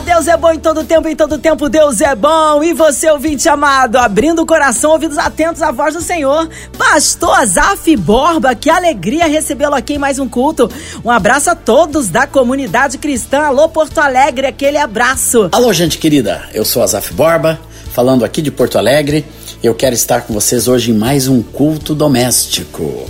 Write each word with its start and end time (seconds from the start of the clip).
Deus 0.00 0.26
é 0.28 0.36
bom 0.36 0.50
em 0.50 0.58
todo 0.58 0.82
tempo, 0.82 1.08
em 1.08 1.16
todo 1.16 1.38
tempo 1.38 1.68
Deus 1.68 2.00
é 2.00 2.14
bom. 2.14 2.62
E 2.64 2.72
você, 2.72 3.10
ouvinte 3.10 3.48
amado, 3.48 3.96
abrindo 3.96 4.40
o 4.40 4.46
coração, 4.46 4.92
ouvidos 4.92 5.18
atentos 5.18 5.60
à 5.60 5.70
voz 5.70 5.94
do 5.94 6.00
Senhor. 6.00 6.48
Pastor 6.76 7.38
Azaf 7.38 7.94
Borba, 7.96 8.54
que 8.54 8.70
alegria 8.70 9.26
recebê-lo 9.26 9.74
aqui 9.74 9.94
em 9.94 9.98
mais 9.98 10.18
um 10.18 10.28
culto. 10.28 10.70
Um 11.04 11.10
abraço 11.10 11.50
a 11.50 11.54
todos 11.54 12.08
da 12.08 12.26
comunidade 12.26 12.96
cristã. 12.96 13.42
Alô, 13.42 13.68
Porto 13.68 13.98
Alegre, 13.98 14.46
aquele 14.46 14.78
abraço. 14.78 15.48
Alô, 15.52 15.72
gente 15.72 15.98
querida, 15.98 16.48
eu 16.54 16.64
sou 16.64 16.82
Azaf 16.82 17.12
Borba, 17.12 17.60
falando 17.92 18.24
aqui 18.24 18.40
de 18.40 18.50
Porto 18.50 18.78
Alegre. 18.78 19.24
Eu 19.62 19.74
quero 19.74 19.94
estar 19.94 20.22
com 20.22 20.32
vocês 20.32 20.66
hoje 20.66 20.90
em 20.92 20.94
mais 20.94 21.28
um 21.28 21.42
culto 21.42 21.94
doméstico. 21.94 23.06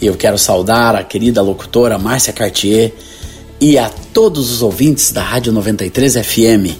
Eu 0.00 0.14
quero 0.14 0.38
saudar 0.38 0.94
a 0.94 1.02
querida 1.02 1.42
locutora 1.42 1.98
Márcia 1.98 2.32
Cartier 2.32 2.92
e 3.62 3.78
a 3.78 3.88
todos 3.88 4.50
os 4.50 4.60
ouvintes 4.60 5.12
da 5.12 5.22
Rádio 5.22 5.52
93 5.52 6.14
FM 6.16 6.76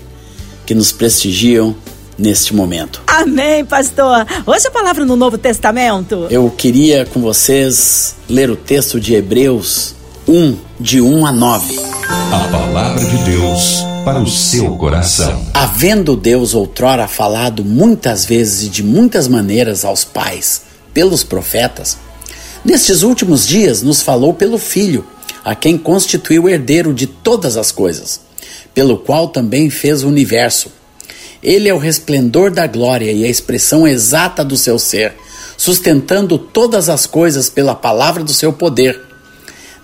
que 0.67 0.75
nos 0.75 0.91
prestigiam 0.91 1.77
neste 2.19 2.57
momento. 2.57 3.01
Amém, 3.07 3.65
pastor. 3.65 4.27
Hoje 4.45 4.67
a 4.67 4.71
palavra 4.73 5.05
no 5.05 5.15
Novo 5.15 5.39
Testamento. 5.39 6.27
Eu 6.29 6.51
queria 6.51 7.07
com 7.07 7.21
vocês 7.21 8.17
ler 8.29 8.51
o 8.51 8.57
texto 8.57 8.99
de 8.99 9.15
Hebreus 9.15 9.95
1, 10.27 10.57
de 10.81 11.01
1 11.01 11.25
a 11.25 11.31
9. 11.31 11.79
A 12.33 12.49
palavra 12.51 13.05
de 13.05 13.17
Deus 13.31 13.85
para 14.05 14.19
o 14.19 14.27
seu 14.27 14.75
coração. 14.77 15.41
Havendo 15.55 16.17
Deus 16.17 16.53
outrora 16.53 17.07
falado 17.07 17.65
muitas 17.65 18.25
vezes 18.25 18.67
e 18.67 18.69
de 18.69 18.83
muitas 18.83 19.29
maneiras 19.29 19.85
aos 19.85 20.03
pais, 20.03 20.63
pelos 20.93 21.23
profetas, 21.23 21.97
nestes 22.65 23.05
últimos 23.05 23.47
dias 23.47 23.83
nos 23.83 24.03
falou 24.03 24.35
pelo 24.35 24.59
Filho, 24.59 25.07
a 25.45 25.55
quem 25.55 25.77
constituiu 25.77 26.49
herdeiro 26.49 26.93
de 26.95 27.07
todas 27.07 27.57
as 27.57 27.73
coisas, 27.73 28.21
pelo 28.75 28.99
qual 28.99 29.29
também 29.29 29.69
fez 29.71 30.03
o 30.03 30.09
universo. 30.09 30.71
Ele 31.43 31.69
é 31.69 31.75
o 31.75 31.79
resplendor 31.79 32.51
da 32.51 32.67
glória 32.67 33.11
e 33.11 33.25
a 33.25 33.29
expressão 33.29 33.87
exata 33.87 34.45
do 34.45 34.57
seu 34.57 34.79
ser, 34.79 35.15
sustentando 35.57 36.39
todas 36.39 36.89
as 36.89 37.07
coisas 37.07 37.49
pela 37.49 37.75
palavra 37.75 38.23
do 38.23 38.33
seu 38.33 38.53
poder. 38.53 39.01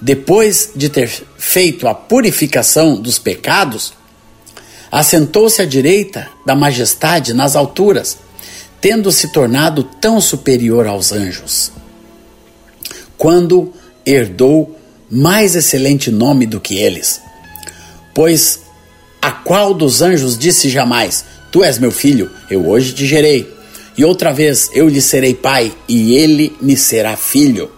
Depois 0.01 0.71
de 0.77 0.89
ter 0.89 1.11
feito 1.37 1.89
a 1.89 1.95
purificação 1.95 3.01
dos 3.01 3.19
pecados, 3.19 3.93
assentou-se 4.91 5.61
à 5.61 5.67
direita 5.67 6.29
da 6.47 6.55
majestade 6.55 7.35
nas 7.35 7.57
alturas, 7.57 8.17
tendo 8.81 9.11
se 9.11 9.33
tornado 9.33 9.83
tão 9.83 10.21
superior 10.21 10.87
aos 10.87 11.11
anjos. 11.11 11.73
Quando 13.17 13.73
herdou 14.07 14.79
mais 15.11 15.57
excelente 15.57 16.11
nome 16.11 16.47
do 16.47 16.61
que 16.61 16.79
eles. 16.79 17.21
Pois 18.15 18.61
a 19.21 19.33
qual 19.33 19.75
dos 19.75 20.03
anjos 20.03 20.39
disse 20.39 20.69
jamais: 20.69 21.25
Tu 21.51 21.65
és 21.65 21.79
meu 21.79 21.91
filho, 21.91 22.31
eu 22.51 22.69
hoje 22.69 22.93
te 22.93 23.07
gerei. 23.07 23.53
E 23.97 24.05
outra 24.05 24.33
vez 24.33 24.71
eu 24.73 24.89
lhe 24.89 25.03
serei 25.03 25.35
pai, 25.35 25.73
e 25.89 26.15
ele 26.15 26.57
me 26.61 26.77
será 26.77 27.17
filho. 27.17 27.71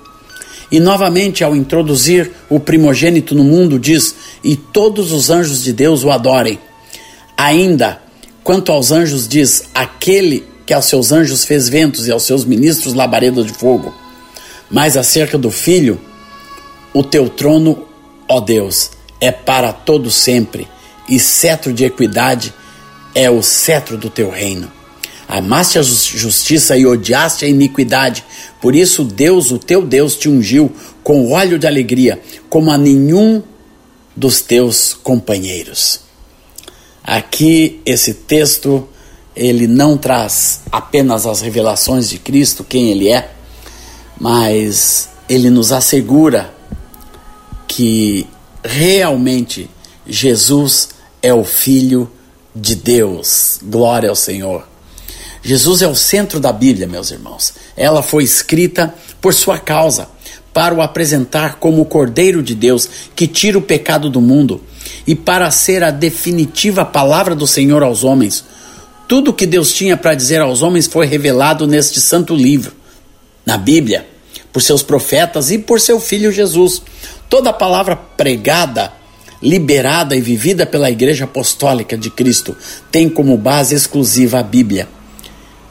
E 0.70 0.78
novamente, 0.78 1.42
ao 1.42 1.56
introduzir 1.56 2.30
o 2.48 2.60
primogênito 2.60 3.34
no 3.34 3.42
mundo, 3.42 3.78
diz: 3.78 4.14
E 4.44 4.54
todos 4.54 5.12
os 5.12 5.30
anjos 5.30 5.64
de 5.64 5.72
Deus 5.72 6.04
o 6.04 6.10
adorem. 6.10 6.58
Ainda, 7.36 8.00
quanto 8.44 8.70
aos 8.70 8.92
anjos, 8.92 9.26
diz: 9.26 9.64
Aquele 9.74 10.44
que 10.66 10.74
aos 10.74 10.84
seus 10.84 11.10
anjos 11.10 11.44
fez 11.44 11.68
ventos 11.68 12.06
e 12.06 12.12
aos 12.12 12.22
seus 12.22 12.44
ministros 12.44 12.94
labaredas 12.94 13.46
de 13.46 13.52
fogo. 13.52 13.92
Mas 14.70 14.96
acerca 14.96 15.36
do 15.36 15.50
filho, 15.50 16.00
o 16.92 17.02
teu 17.02 17.28
trono, 17.28 17.86
ó 18.28 18.40
Deus, 18.40 18.90
é 19.20 19.30
para 19.30 19.72
todo 19.72 20.10
sempre, 20.10 20.68
e 21.08 21.18
cetro 21.18 21.72
de 21.72 21.84
equidade 21.84 22.52
é 23.14 23.30
o 23.30 23.42
cetro 23.42 23.96
do 23.96 24.08
teu 24.08 24.30
reino. 24.30 24.70
Amaste 25.28 25.78
a 25.78 25.82
justiça 25.82 26.76
e 26.76 26.84
odiaste 26.84 27.44
a 27.44 27.48
iniquidade. 27.48 28.24
Por 28.60 28.74
isso 28.74 29.04
Deus, 29.04 29.52
o 29.52 29.58
teu 29.58 29.86
Deus, 29.86 30.16
te 30.16 30.28
ungiu 30.28 30.72
com 31.04 31.30
óleo 31.30 31.58
de 31.58 31.66
alegria, 31.66 32.20
como 32.48 32.70
a 32.70 32.76
nenhum 32.76 33.42
dos 34.16 34.40
teus 34.40 34.92
companheiros. 34.92 36.00
Aqui 37.02 37.80
esse 37.86 38.14
texto 38.14 38.88
ele 39.34 39.66
não 39.66 39.96
traz 39.96 40.62
apenas 40.70 41.26
as 41.26 41.40
revelações 41.40 42.08
de 42.08 42.18
Cristo, 42.18 42.64
quem 42.64 42.90
ele 42.90 43.08
é, 43.08 43.30
mas 44.20 45.08
ele 45.28 45.48
nos 45.48 45.70
assegura 45.70 46.52
que 47.70 48.26
realmente 48.64 49.70
Jesus 50.04 50.88
é 51.22 51.32
o 51.32 51.44
Filho 51.44 52.10
de 52.54 52.74
Deus. 52.74 53.60
Glória 53.62 54.10
ao 54.10 54.16
Senhor. 54.16 54.66
Jesus 55.40 55.80
é 55.80 55.86
o 55.86 55.94
centro 55.94 56.40
da 56.40 56.52
Bíblia, 56.52 56.88
meus 56.88 57.12
irmãos. 57.12 57.54
Ela 57.76 58.02
foi 58.02 58.24
escrita 58.24 58.92
por 59.20 59.32
sua 59.32 59.56
causa, 59.56 60.08
para 60.52 60.74
o 60.74 60.82
apresentar 60.82 61.60
como 61.60 61.82
o 61.82 61.84
Cordeiro 61.84 62.42
de 62.42 62.56
Deus 62.56 62.88
que 63.14 63.28
tira 63.28 63.56
o 63.56 63.62
pecado 63.62 64.10
do 64.10 64.20
mundo 64.20 64.60
e 65.06 65.14
para 65.14 65.48
ser 65.52 65.84
a 65.84 65.92
definitiva 65.92 66.84
palavra 66.84 67.36
do 67.36 67.46
Senhor 67.46 67.84
aos 67.84 68.02
homens. 68.02 68.44
Tudo 69.06 69.30
o 69.30 69.34
que 69.34 69.46
Deus 69.46 69.72
tinha 69.72 69.96
para 69.96 70.16
dizer 70.16 70.40
aos 70.40 70.60
homens 70.60 70.88
foi 70.88 71.06
revelado 71.06 71.68
neste 71.68 72.00
santo 72.00 72.34
livro, 72.34 72.72
na 73.46 73.56
Bíblia, 73.56 74.08
por 74.52 74.60
seus 74.60 74.82
profetas 74.82 75.52
e 75.52 75.58
por 75.58 75.80
seu 75.80 76.00
filho 76.00 76.32
Jesus. 76.32 76.82
Toda 77.30 77.52
palavra 77.52 77.96
pregada, 77.96 78.92
liberada 79.40 80.16
e 80.16 80.20
vivida 80.20 80.66
pela 80.66 80.90
Igreja 80.90 81.24
Apostólica 81.24 81.96
de 81.96 82.10
Cristo 82.10 82.54
tem 82.90 83.08
como 83.08 83.38
base 83.38 83.74
exclusiva 83.74 84.40
a 84.40 84.42
Bíblia 84.42 84.88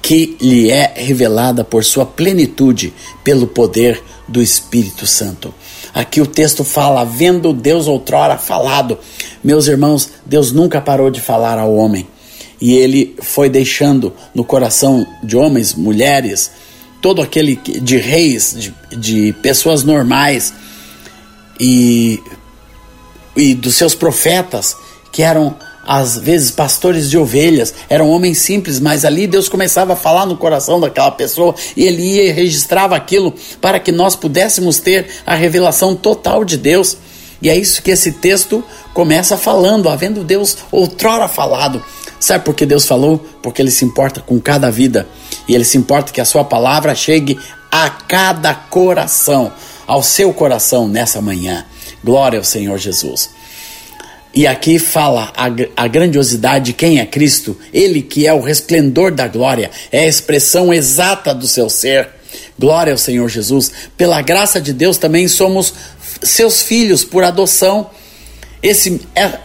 que 0.01 0.37
lhe 0.41 0.71
é 0.71 0.93
revelada 0.95 1.63
por 1.63 1.83
sua 1.83 2.05
plenitude 2.05 2.93
pelo 3.23 3.45
poder 3.45 4.01
do 4.27 4.41
Espírito 4.41 5.05
Santo. 5.05 5.53
Aqui 5.93 6.21
o 6.21 6.25
texto 6.25 6.63
fala, 6.63 7.03
vendo 7.03 7.53
Deus 7.53 7.87
outrora 7.87 8.37
falado. 8.37 8.97
Meus 9.43 9.67
irmãos, 9.67 10.09
Deus 10.25 10.51
nunca 10.51 10.81
parou 10.81 11.11
de 11.11 11.19
falar 11.21 11.59
ao 11.59 11.75
homem. 11.75 12.07
E 12.61 12.73
ele 12.73 13.15
foi 13.21 13.49
deixando 13.49 14.13
no 14.33 14.43
coração 14.43 15.05
de 15.23 15.37
homens, 15.37 15.75
mulheres, 15.75 16.49
todo 17.01 17.21
aquele 17.21 17.55
de 17.55 17.97
reis, 17.97 18.55
de, 18.57 18.73
de 18.97 19.33
pessoas 19.41 19.83
normais 19.83 20.53
e, 21.59 22.23
e 23.35 23.53
dos 23.53 23.75
seus 23.75 23.93
profetas, 23.93 24.75
que 25.11 25.21
eram 25.21 25.55
às 25.85 26.17
vezes 26.19 26.51
pastores 26.51 27.09
de 27.09 27.17
ovelhas, 27.17 27.73
eram 27.89 28.09
homens 28.09 28.37
simples, 28.37 28.79
mas 28.79 29.03
ali 29.03 29.25
Deus 29.25 29.49
começava 29.49 29.93
a 29.93 29.95
falar 29.95 30.27
no 30.27 30.37
coração 30.37 30.79
daquela 30.79 31.09
pessoa 31.09 31.55
e 31.75 31.83
ele 31.83 32.03
ia 32.03 32.25
e 32.25 32.31
registrava 32.31 32.95
aquilo 32.95 33.33
para 33.59 33.79
que 33.79 33.91
nós 33.91 34.15
pudéssemos 34.15 34.77
ter 34.77 35.07
a 35.25 35.33
revelação 35.33 35.95
total 35.95 36.45
de 36.45 36.57
Deus. 36.57 36.95
E 37.41 37.49
é 37.49 37.57
isso 37.57 37.81
que 37.81 37.89
esse 37.89 38.11
texto 38.11 38.63
começa 38.93 39.35
falando, 39.35 39.89
havendo 39.89 40.23
Deus 40.23 40.57
outrora 40.71 41.27
falado. 41.27 41.81
Sabe 42.19 42.43
por 42.43 42.53
que 42.53 42.65
Deus 42.67 42.85
falou? 42.85 43.25
Porque 43.41 43.59
ele 43.59 43.71
se 43.71 43.83
importa 43.83 44.21
com 44.21 44.39
cada 44.39 44.69
vida 44.69 45.07
e 45.47 45.55
ele 45.55 45.65
se 45.65 45.77
importa 45.77 46.11
que 46.11 46.21
a 46.21 46.25
sua 46.25 46.43
palavra 46.43 46.93
chegue 46.93 47.39
a 47.71 47.89
cada 47.89 48.53
coração, 48.53 49.51
ao 49.89 50.03
seu 50.03 50.31
coração 50.31 50.87
nessa 50.87 51.19
manhã. 51.19 51.65
Glória 52.03 52.37
ao 52.37 52.45
Senhor 52.45 52.77
Jesus. 52.77 53.31
E 54.31 54.45
aqui 54.45 54.77
fala 54.77 55.33
a, 55.35 55.47
a, 55.75 55.87
grandiosidade 55.87 56.65
de 56.65 56.73
quem 56.73 56.99
é 56.99 57.05
Cristo, 57.07 57.57
Ele 57.73 58.03
que 58.03 58.27
é 58.27 58.31
o 58.31 58.39
resplendor 58.39 59.11
da 59.11 59.27
glória, 59.27 59.71
é 59.91 60.01
a 60.01 60.07
expressão 60.07 60.71
exata 60.71 61.33
do 61.33 61.47
seu 61.47 61.67
ser. 61.71 62.07
Glória 62.59 62.93
ao 62.93 62.99
Senhor 62.99 63.27
Jesus. 63.27 63.71
Pela 63.97 64.21
graça 64.21 64.61
de 64.61 64.73
Deus 64.73 64.99
também 64.99 65.27
somos 65.27 65.73
seus 66.21 66.61
filhos 66.61 67.03
por 67.03 67.23
adoção. 67.23 67.89
Esse, 68.61 69.01
é, 69.15 69.39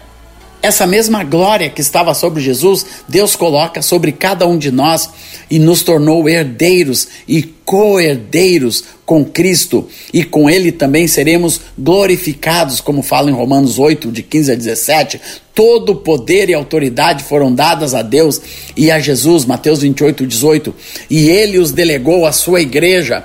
essa 0.64 0.86
mesma 0.86 1.22
glória 1.22 1.68
que 1.68 1.82
estava 1.82 2.14
sobre 2.14 2.42
Jesus, 2.42 2.86
Deus 3.06 3.36
coloca 3.36 3.82
sobre 3.82 4.12
cada 4.12 4.46
um 4.46 4.56
de 4.56 4.70
nós 4.70 5.10
e 5.50 5.58
nos 5.58 5.82
tornou 5.82 6.26
herdeiros 6.26 7.06
e 7.28 7.42
co-herdeiros 7.42 8.82
com 9.04 9.22
Cristo, 9.24 9.86
e 10.12 10.24
com 10.24 10.48
Ele 10.48 10.72
também 10.72 11.06
seremos 11.06 11.60
glorificados, 11.78 12.80
como 12.80 13.02
fala 13.02 13.30
em 13.30 13.34
Romanos 13.34 13.78
8, 13.78 14.10
de 14.10 14.22
15 14.22 14.52
a 14.52 14.54
17. 14.54 15.20
Todo 15.54 15.96
poder 15.96 16.48
e 16.48 16.54
autoridade 16.54 17.24
foram 17.24 17.54
dadas 17.54 17.94
a 17.94 18.00
Deus 18.00 18.40
e 18.74 18.90
a 18.90 18.98
Jesus, 18.98 19.44
Mateus 19.44 19.82
28, 19.82 20.26
18, 20.26 20.74
e 21.10 21.28
Ele 21.28 21.58
os 21.58 21.72
delegou 21.72 22.24
à 22.24 22.32
sua 22.32 22.62
igreja 22.62 23.22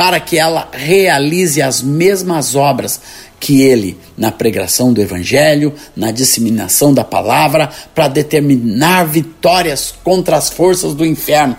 para 0.00 0.18
que 0.18 0.38
ela 0.38 0.66
realize 0.72 1.60
as 1.60 1.82
mesmas 1.82 2.54
obras 2.56 3.02
que 3.38 3.60
ele 3.60 3.98
na 4.16 4.32
pregação 4.32 4.94
do 4.94 5.02
evangelho, 5.02 5.74
na 5.94 6.10
disseminação 6.10 6.94
da 6.94 7.04
palavra, 7.04 7.68
para 7.94 8.08
determinar 8.08 9.04
vitórias 9.04 9.92
contra 10.02 10.38
as 10.38 10.48
forças 10.48 10.94
do 10.94 11.04
inferno. 11.04 11.54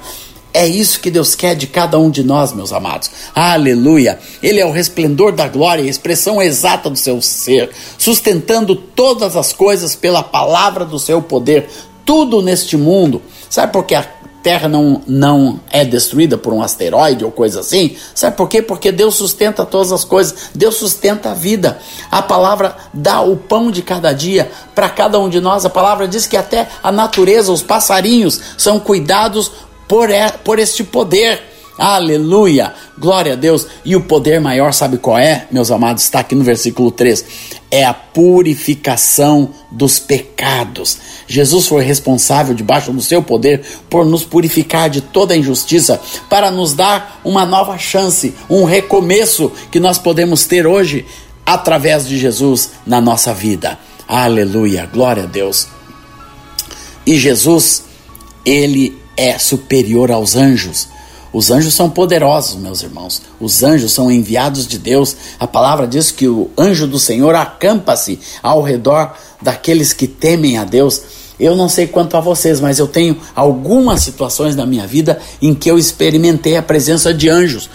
É 0.51 0.67
isso 0.67 0.99
que 1.01 1.11
Deus 1.11 1.35
quer 1.35 1.53
de 1.53 1.67
cada 1.67 1.99
um 1.99 2.09
de 2.09 2.23
nós, 2.23 2.51
meus 2.51 2.73
amados. 2.73 3.11
Aleluia! 3.35 4.17
Ele 4.41 4.59
é 4.59 4.65
o 4.65 4.71
resplendor 4.71 5.33
da 5.33 5.47
glória, 5.47 5.83
a 5.83 5.87
expressão 5.87 6.41
exata 6.41 6.89
do 6.89 6.97
seu 6.97 7.21
ser, 7.21 7.69
sustentando 7.95 8.75
todas 8.75 9.35
as 9.35 9.53
coisas 9.53 9.95
pela 9.95 10.23
palavra 10.23 10.83
do 10.83 10.97
seu 10.97 11.21
poder, 11.21 11.69
tudo 12.03 12.41
neste 12.41 12.75
mundo. 12.75 13.21
Sabe 13.47 13.71
por 13.71 13.85
que 13.85 13.94
a 13.94 14.01
Terra 14.43 14.67
não, 14.67 15.01
não 15.07 15.59
é 15.69 15.85
destruída 15.85 16.38
por 16.38 16.53
um 16.53 16.61
asteroide 16.61 17.23
ou 17.23 17.31
coisa 17.31 17.59
assim? 17.59 17.95
Sabe 18.15 18.35
por 18.35 18.49
quê? 18.49 18.61
Porque 18.61 18.91
Deus 18.91 19.15
sustenta 19.15 19.65
todas 19.65 19.91
as 19.91 20.03
coisas, 20.03 20.49
Deus 20.55 20.75
sustenta 20.75 21.31
a 21.31 21.33
vida. 21.33 21.77
A 22.09 22.21
palavra 22.21 22.75
dá 22.93 23.21
o 23.21 23.38
pão 23.38 23.69
de 23.69 23.81
cada 23.81 24.13
dia 24.13 24.51
para 24.73 24.89
cada 24.89 25.19
um 25.19 25.29
de 25.29 25.39
nós. 25.39 25.65
A 25.65 25.69
palavra 25.69 26.07
diz 26.07 26.25
que 26.25 26.38
até 26.38 26.67
a 26.81 26.91
natureza, 26.91 27.51
os 27.51 27.61
passarinhos, 27.61 28.39
são 28.57 28.79
cuidados 28.79 29.51
por, 29.88 30.09
por 30.44 30.57
este 30.57 30.83
poder. 30.83 31.50
Aleluia! 31.81 32.75
Glória 32.95 33.33
a 33.33 33.36
Deus! 33.36 33.66
E 33.83 33.95
o 33.95 34.01
poder 34.01 34.39
maior, 34.39 34.72
sabe 34.72 35.00
qual 35.00 35.18
é, 35.18 35.48
meus 35.50 35.72
amados? 35.72 36.04
Está 36.04 36.19
aqui 36.19 36.36
no 36.36 36.44
versículo 36.44 36.92
3. 36.92 37.25
É 37.72 37.83
a 37.83 37.92
purificação 37.92 39.50
dos 39.72 39.98
pecados. 39.98 41.00
Jesus 41.25 41.66
foi 41.66 41.83
responsável, 41.83 42.54
debaixo 42.54 42.92
do 42.92 43.01
seu 43.01 43.24
poder, 43.24 43.66
por 43.89 44.06
nos 44.06 44.24
purificar 44.24 44.92
de 44.92 45.01
toda 45.01 45.36
injustiça, 45.36 46.00
para 46.30 46.51
nos 46.51 46.75
dar 46.75 47.19
uma 47.25 47.48
nova 47.48 47.80
chance, 47.80 48.31
um 48.48 48.63
recomeço 48.63 49.51
que 49.72 49.80
nós 49.80 49.98
podemos 49.98 50.45
ter 50.45 50.68
hoje 50.68 51.04
através 51.44 52.07
de 52.07 52.16
Jesus 52.19 52.74
na 52.86 53.01
nossa 53.01 53.33
vida. 53.33 53.80
Aleluia! 54.07 54.88
Glória 54.94 55.24
a 55.24 55.25
Deus! 55.25 55.68
E 57.07 57.18
Jesus, 57.18 57.86
ele 58.45 58.95
é 59.18 59.39
superior 59.39 60.12
aos 60.12 60.36
anjos. 60.36 60.92
Os 61.33 61.50
anjos 61.50 61.74
são 61.74 61.89
poderosos, 61.89 62.56
meus 62.56 62.83
irmãos. 62.83 63.22
Os 63.39 63.63
anjos 63.63 63.94
são 63.94 64.12
enviados 64.12 64.68
de 64.68 64.78
Deus. 64.78 65.16
A 65.39 65.48
palavra 65.48 65.88
diz 65.88 66.12
que 66.12 66.28
o 66.28 66.50
anjo 66.57 66.86
do 66.86 67.00
Senhor 67.00 67.33
acampa-se 67.36 68.19
ao 68.44 68.62
redor 68.62 69.16
daqueles 69.42 69.94
que 69.94 70.07
temem 70.07 70.57
a 70.57 70.66
Deus. 70.66 71.01
Eu 71.39 71.56
não 71.56 71.69
sei 71.69 71.88
quanto 71.88 72.16
a 72.18 72.19
vocês, 72.19 72.60
mas 72.60 72.80
eu 72.80 72.88
tenho 72.88 73.18
algumas 73.33 74.01
situações 74.01 74.56
na 74.56 74.66
minha 74.66 74.86
vida 74.86 75.19
em 75.42 75.56
que 75.56 75.72
eu 75.72 75.78
experimentei 75.80 76.57
a 76.57 76.62
presença 76.62 77.13
de 77.13 77.30
anjos 77.30 77.69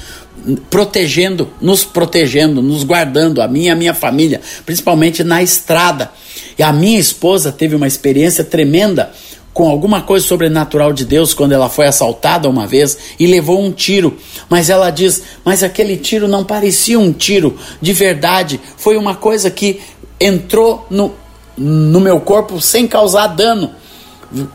protegendo, 0.70 1.48
nos 1.60 1.84
protegendo, 1.84 2.62
nos 2.62 2.84
guardando, 2.84 3.42
a 3.42 3.48
minha 3.48 3.68
e 3.68 3.70
a 3.70 3.76
minha 3.76 3.94
família, 3.94 4.40
principalmente 4.64 5.24
na 5.24 5.42
estrada. 5.42 6.12
E 6.58 6.62
a 6.62 6.72
minha 6.72 6.98
esposa 6.98 7.50
teve 7.50 7.74
uma 7.74 7.86
experiência 7.86 8.44
tremenda 8.44 9.10
com 9.56 9.70
alguma 9.70 10.02
coisa 10.02 10.26
sobrenatural 10.26 10.92
de 10.92 11.02
Deus 11.06 11.32
quando 11.32 11.52
ela 11.52 11.70
foi 11.70 11.86
assaltada 11.86 12.46
uma 12.46 12.66
vez 12.66 12.98
e 13.18 13.26
levou 13.26 13.58
um 13.58 13.72
tiro. 13.72 14.14
Mas 14.50 14.68
ela 14.68 14.90
diz: 14.90 15.22
Mas 15.42 15.62
aquele 15.62 15.96
tiro 15.96 16.28
não 16.28 16.44
parecia 16.44 17.00
um 17.00 17.10
tiro 17.10 17.56
de 17.80 17.94
verdade, 17.94 18.60
foi 18.76 18.98
uma 18.98 19.14
coisa 19.14 19.50
que 19.50 19.80
entrou 20.20 20.86
no, 20.90 21.14
no 21.56 21.98
meu 22.00 22.20
corpo 22.20 22.60
sem 22.60 22.86
causar 22.86 23.28
dano. 23.28 23.70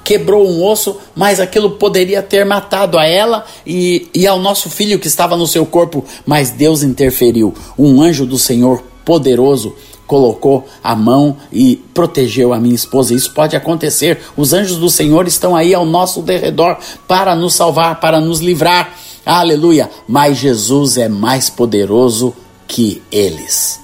Quebrou 0.04 0.48
um 0.48 0.64
osso, 0.64 1.00
mas 1.16 1.40
aquilo 1.40 1.72
poderia 1.72 2.22
ter 2.22 2.46
matado 2.46 3.00
a 3.00 3.04
ela 3.04 3.44
e, 3.66 4.08
e 4.14 4.28
ao 4.28 4.38
nosso 4.38 4.70
filho 4.70 5.00
que 5.00 5.08
estava 5.08 5.36
no 5.36 5.48
seu 5.48 5.66
corpo. 5.66 6.06
Mas 6.28 6.52
Deus 6.52 6.84
interferiu. 6.84 7.56
Um 7.76 8.04
anjo 8.04 8.24
do 8.24 8.38
Senhor 8.38 8.84
poderoso 9.04 9.76
colocou 10.12 10.68
a 10.84 10.94
mão 10.94 11.38
e 11.54 11.78
protegeu 11.94 12.52
a 12.52 12.60
minha 12.60 12.76
esposa. 12.76 13.14
Isso 13.14 13.34
pode 13.34 13.56
acontecer. 13.56 14.20
Os 14.36 14.52
anjos 14.52 14.76
do 14.76 14.90
Senhor 14.90 15.26
estão 15.26 15.56
aí 15.56 15.74
ao 15.74 15.86
nosso 15.86 16.22
derredor 16.22 16.78
para 17.08 17.34
nos 17.34 17.54
salvar, 17.54 18.02
para 18.02 18.20
nos 18.20 18.42
livrar. 18.42 18.94
Aleluia! 19.26 19.90
Mas 20.10 20.38
Jesus 20.38 20.98
é 20.98 21.08
mais 21.08 21.50
poderoso 21.50 22.36
que 22.68 23.02
eles. 23.10 23.80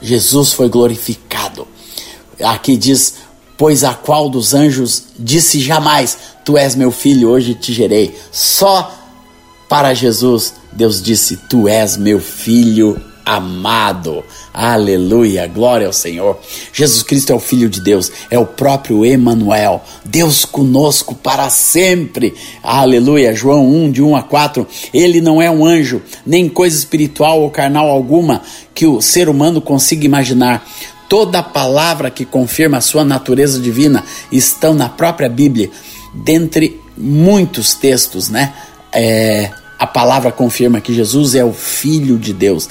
Jesus 0.00 0.54
foi 0.54 0.70
glorificado. 0.70 1.68
Aqui 2.42 2.74
diz: 2.74 3.16
Pois 3.58 3.84
a 3.84 3.92
qual 3.92 4.30
dos 4.30 4.54
anjos 4.54 5.08
disse 5.18 5.60
jamais: 5.60 6.16
Tu 6.46 6.56
és 6.56 6.74
meu 6.74 6.90
filho, 6.90 7.28
hoje 7.28 7.52
te 7.52 7.74
gerei. 7.74 8.16
Só 8.32 8.90
para 9.68 9.92
Jesus, 9.92 10.54
Deus 10.72 11.02
disse: 11.02 11.36
Tu 11.36 11.68
és 11.68 11.98
meu 11.98 12.20
filho 12.20 12.98
amado. 13.28 14.24
Aleluia, 14.54 15.46
glória 15.46 15.86
ao 15.86 15.92
Senhor. 15.92 16.38
Jesus 16.72 17.02
Cristo 17.02 17.30
é 17.30 17.34
o 17.34 17.40
Filho 17.40 17.68
de 17.68 17.78
Deus, 17.82 18.10
é 18.30 18.38
o 18.38 18.46
próprio 18.46 19.04
Emanuel, 19.04 19.84
Deus 20.02 20.46
conosco 20.46 21.14
para 21.14 21.50
sempre. 21.50 22.34
Aleluia, 22.62 23.34
João 23.34 23.68
1, 23.70 23.92
de 23.92 24.02
1 24.02 24.16
a 24.16 24.22
4. 24.22 24.66
Ele 24.94 25.20
não 25.20 25.42
é 25.42 25.50
um 25.50 25.64
anjo, 25.66 26.00
nem 26.24 26.48
coisa 26.48 26.78
espiritual 26.78 27.42
ou 27.42 27.50
carnal 27.50 27.90
alguma 27.90 28.40
que 28.74 28.86
o 28.86 29.02
ser 29.02 29.28
humano 29.28 29.60
consiga 29.60 30.06
imaginar. 30.06 30.66
Toda 31.06 31.42
palavra 31.42 32.10
que 32.10 32.24
confirma 32.24 32.78
a 32.78 32.82
sua 32.82 33.04
natureza 33.04 33.60
divina 33.60 34.04
estão 34.32 34.72
na 34.72 34.88
própria 34.88 35.28
Bíblia, 35.28 35.70
dentre 36.14 36.80
muitos 36.96 37.74
textos, 37.74 38.30
né? 38.30 38.54
É, 38.90 39.50
a 39.78 39.86
palavra 39.86 40.32
confirma 40.32 40.80
que 40.80 40.94
Jesus 40.94 41.34
é 41.34 41.44
o 41.44 41.52
Filho 41.52 42.18
de 42.18 42.32
Deus 42.32 42.68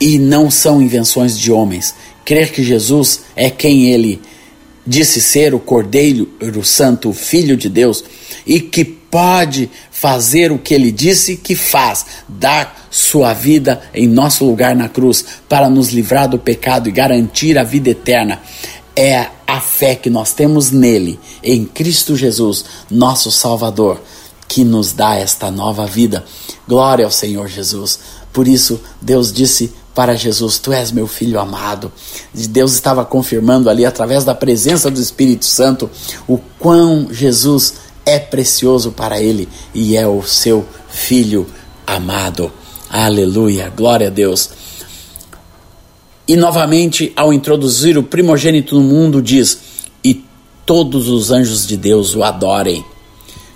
e 0.00 0.18
não 0.18 0.50
são 0.50 0.80
invenções 0.80 1.38
de 1.38 1.52
homens. 1.52 1.94
Crer 2.24 2.50
que 2.50 2.62
Jesus 2.62 3.20
é 3.36 3.50
quem 3.50 3.92
ele 3.92 4.20
disse 4.86 5.20
ser, 5.20 5.54
o 5.54 5.60
Cordeiro 5.60 6.28
o 6.40 6.64
Santo, 6.64 7.10
o 7.10 7.14
Filho 7.14 7.56
de 7.56 7.68
Deus, 7.68 8.02
e 8.46 8.60
que 8.60 8.84
pode 8.84 9.70
fazer 9.90 10.50
o 10.52 10.58
que 10.58 10.72
ele 10.72 10.90
disse 10.90 11.36
que 11.36 11.54
faz, 11.54 12.06
dar 12.28 12.88
sua 12.90 13.34
vida 13.34 13.82
em 13.92 14.08
nosso 14.08 14.44
lugar 14.44 14.74
na 14.74 14.88
cruz 14.88 15.24
para 15.48 15.68
nos 15.68 15.90
livrar 15.90 16.28
do 16.28 16.38
pecado 16.38 16.88
e 16.88 16.92
garantir 16.92 17.58
a 17.58 17.62
vida 17.62 17.90
eterna. 17.90 18.40
É 18.96 19.28
a 19.46 19.60
fé 19.60 19.94
que 19.94 20.10
nós 20.10 20.32
temos 20.32 20.70
nele, 20.70 21.18
em 21.42 21.64
Cristo 21.64 22.16
Jesus, 22.16 22.64
nosso 22.90 23.30
Salvador, 23.30 24.00
que 24.48 24.64
nos 24.64 24.92
dá 24.92 25.16
esta 25.16 25.50
nova 25.50 25.86
vida. 25.86 26.24
Glória 26.66 27.04
ao 27.04 27.10
Senhor 27.10 27.48
Jesus. 27.48 27.98
Por 28.32 28.46
isso, 28.46 28.80
Deus 29.00 29.32
disse 29.32 29.72
para 29.94 30.14
Jesus: 30.14 30.58
Tu 30.58 30.72
és 30.72 30.92
meu 30.92 31.06
filho 31.06 31.40
amado. 31.40 31.92
Deus 32.32 32.72
estava 32.72 33.04
confirmando 33.04 33.68
ali, 33.68 33.84
através 33.84 34.24
da 34.24 34.34
presença 34.34 34.90
do 34.90 35.00
Espírito 35.00 35.44
Santo, 35.44 35.90
o 36.26 36.38
quão 36.58 37.08
Jesus 37.10 37.74
é 38.04 38.18
precioso 38.18 38.92
para 38.92 39.20
ele 39.20 39.48
e 39.74 39.96
é 39.96 40.06
o 40.06 40.22
seu 40.22 40.66
filho 40.88 41.46
amado. 41.86 42.50
Aleluia, 42.88 43.72
glória 43.74 44.08
a 44.08 44.10
Deus. 44.10 44.50
E 46.26 46.36
novamente, 46.36 47.12
ao 47.16 47.32
introduzir 47.32 47.98
o 47.98 48.02
primogênito 48.02 48.76
no 48.76 48.82
mundo, 48.82 49.20
diz: 49.20 49.58
E 50.02 50.24
todos 50.64 51.08
os 51.08 51.30
anjos 51.30 51.66
de 51.66 51.76
Deus 51.76 52.14
o 52.14 52.22
adorem. 52.22 52.84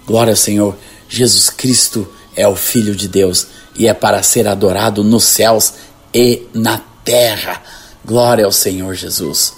Glória 0.06 0.32
ao 0.32 0.36
Senhor. 0.36 0.76
Jesus 1.08 1.50
Cristo 1.50 2.08
é 2.34 2.48
o 2.48 2.56
Filho 2.56 2.96
de 2.96 3.06
Deus 3.06 3.46
e 3.76 3.86
é 3.86 3.94
para 3.94 4.22
ser 4.22 4.48
adorado 4.48 5.04
nos 5.04 5.24
céus 5.24 5.74
e 6.14 6.46
na 6.54 6.80
terra. 7.04 7.60
Glória 8.04 8.44
ao 8.44 8.52
Senhor 8.52 8.94
Jesus. 8.94 9.54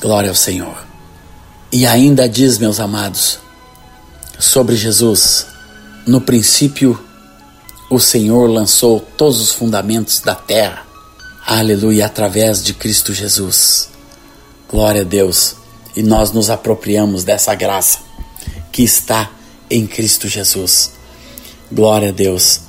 Glória 0.00 0.28
ao 0.28 0.36
Senhor. 0.36 0.76
E 1.72 1.86
ainda 1.86 2.28
diz, 2.28 2.58
meus 2.58 2.78
amados, 2.78 3.38
sobre 4.38 4.76
Jesus: 4.76 5.46
no 6.06 6.20
princípio, 6.20 7.02
o 7.90 7.98
Senhor 7.98 8.48
lançou 8.48 9.00
todos 9.16 9.40
os 9.40 9.52
fundamentos 9.52 10.20
da 10.20 10.34
terra. 10.34 10.84
Aleluia, 11.46 12.06
através 12.06 12.62
de 12.62 12.74
Cristo 12.74 13.12
Jesus. 13.12 13.88
Glória 14.68 15.02
a 15.02 15.04
Deus. 15.04 15.56
E 15.96 16.02
nós 16.02 16.32
nos 16.32 16.50
apropriamos 16.50 17.22
dessa 17.22 17.54
graça 17.54 18.00
que 18.72 18.82
está 18.82 19.30
em 19.70 19.86
Cristo 19.86 20.28
Jesus. 20.28 20.92
Glória 21.70 22.08
a 22.08 22.12
Deus. 22.12 22.62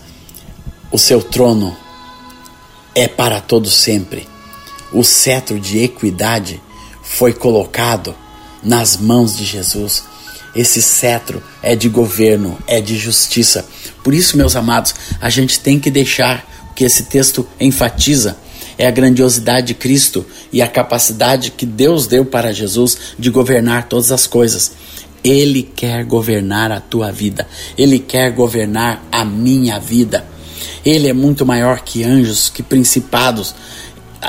O 0.91 0.97
seu 0.99 1.21
trono 1.21 1.75
é 2.95 3.07
para 3.07 3.39
todo 3.39 3.69
sempre. 3.69 4.27
O 4.91 5.03
cetro 5.03 5.59
de 5.59 5.79
equidade 5.79 6.61
foi 7.03 7.33
colocado 7.33 8.15
nas 8.63 8.97
mãos 8.97 9.37
de 9.37 9.45
Jesus. 9.45 10.03
Esse 10.55 10.81
cetro 10.81 11.43
é 11.61 11.75
de 11.75 11.89
governo, 11.89 12.57
é 12.65 12.79
de 12.81 12.97
justiça. 12.97 13.67
Por 14.03 14.13
isso, 14.13 14.37
meus 14.37 14.55
amados, 14.55 14.95
a 15.21 15.29
gente 15.29 15.59
tem 15.59 15.79
que 15.79 15.91
deixar 15.91 16.47
o 16.71 16.73
que 16.73 16.85
esse 16.85 17.03
texto 17.03 17.45
enfatiza 17.59 18.37
é 18.77 18.87
a 18.87 18.91
grandiosidade 18.91 19.67
de 19.67 19.73
Cristo 19.73 20.25
e 20.51 20.61
a 20.61 20.67
capacidade 20.67 21.51
que 21.51 21.65
Deus 21.65 22.07
deu 22.07 22.25
para 22.25 22.53
Jesus 22.53 22.97
de 23.17 23.29
governar 23.29 23.87
todas 23.87 24.11
as 24.11 24.27
coisas. 24.27 24.73
Ele 25.23 25.63
quer 25.63 26.03
governar 26.03 26.71
a 26.71 26.79
tua 26.79 27.11
vida, 27.11 27.47
ele 27.77 27.99
quer 27.99 28.31
governar 28.31 29.03
a 29.11 29.25
minha 29.25 29.79
vida. 29.79 30.25
Ele 30.85 31.07
é 31.07 31.13
muito 31.13 31.45
maior 31.45 31.81
que 31.81 32.03
anjos, 32.03 32.49
que 32.49 32.63
principados. 32.63 33.55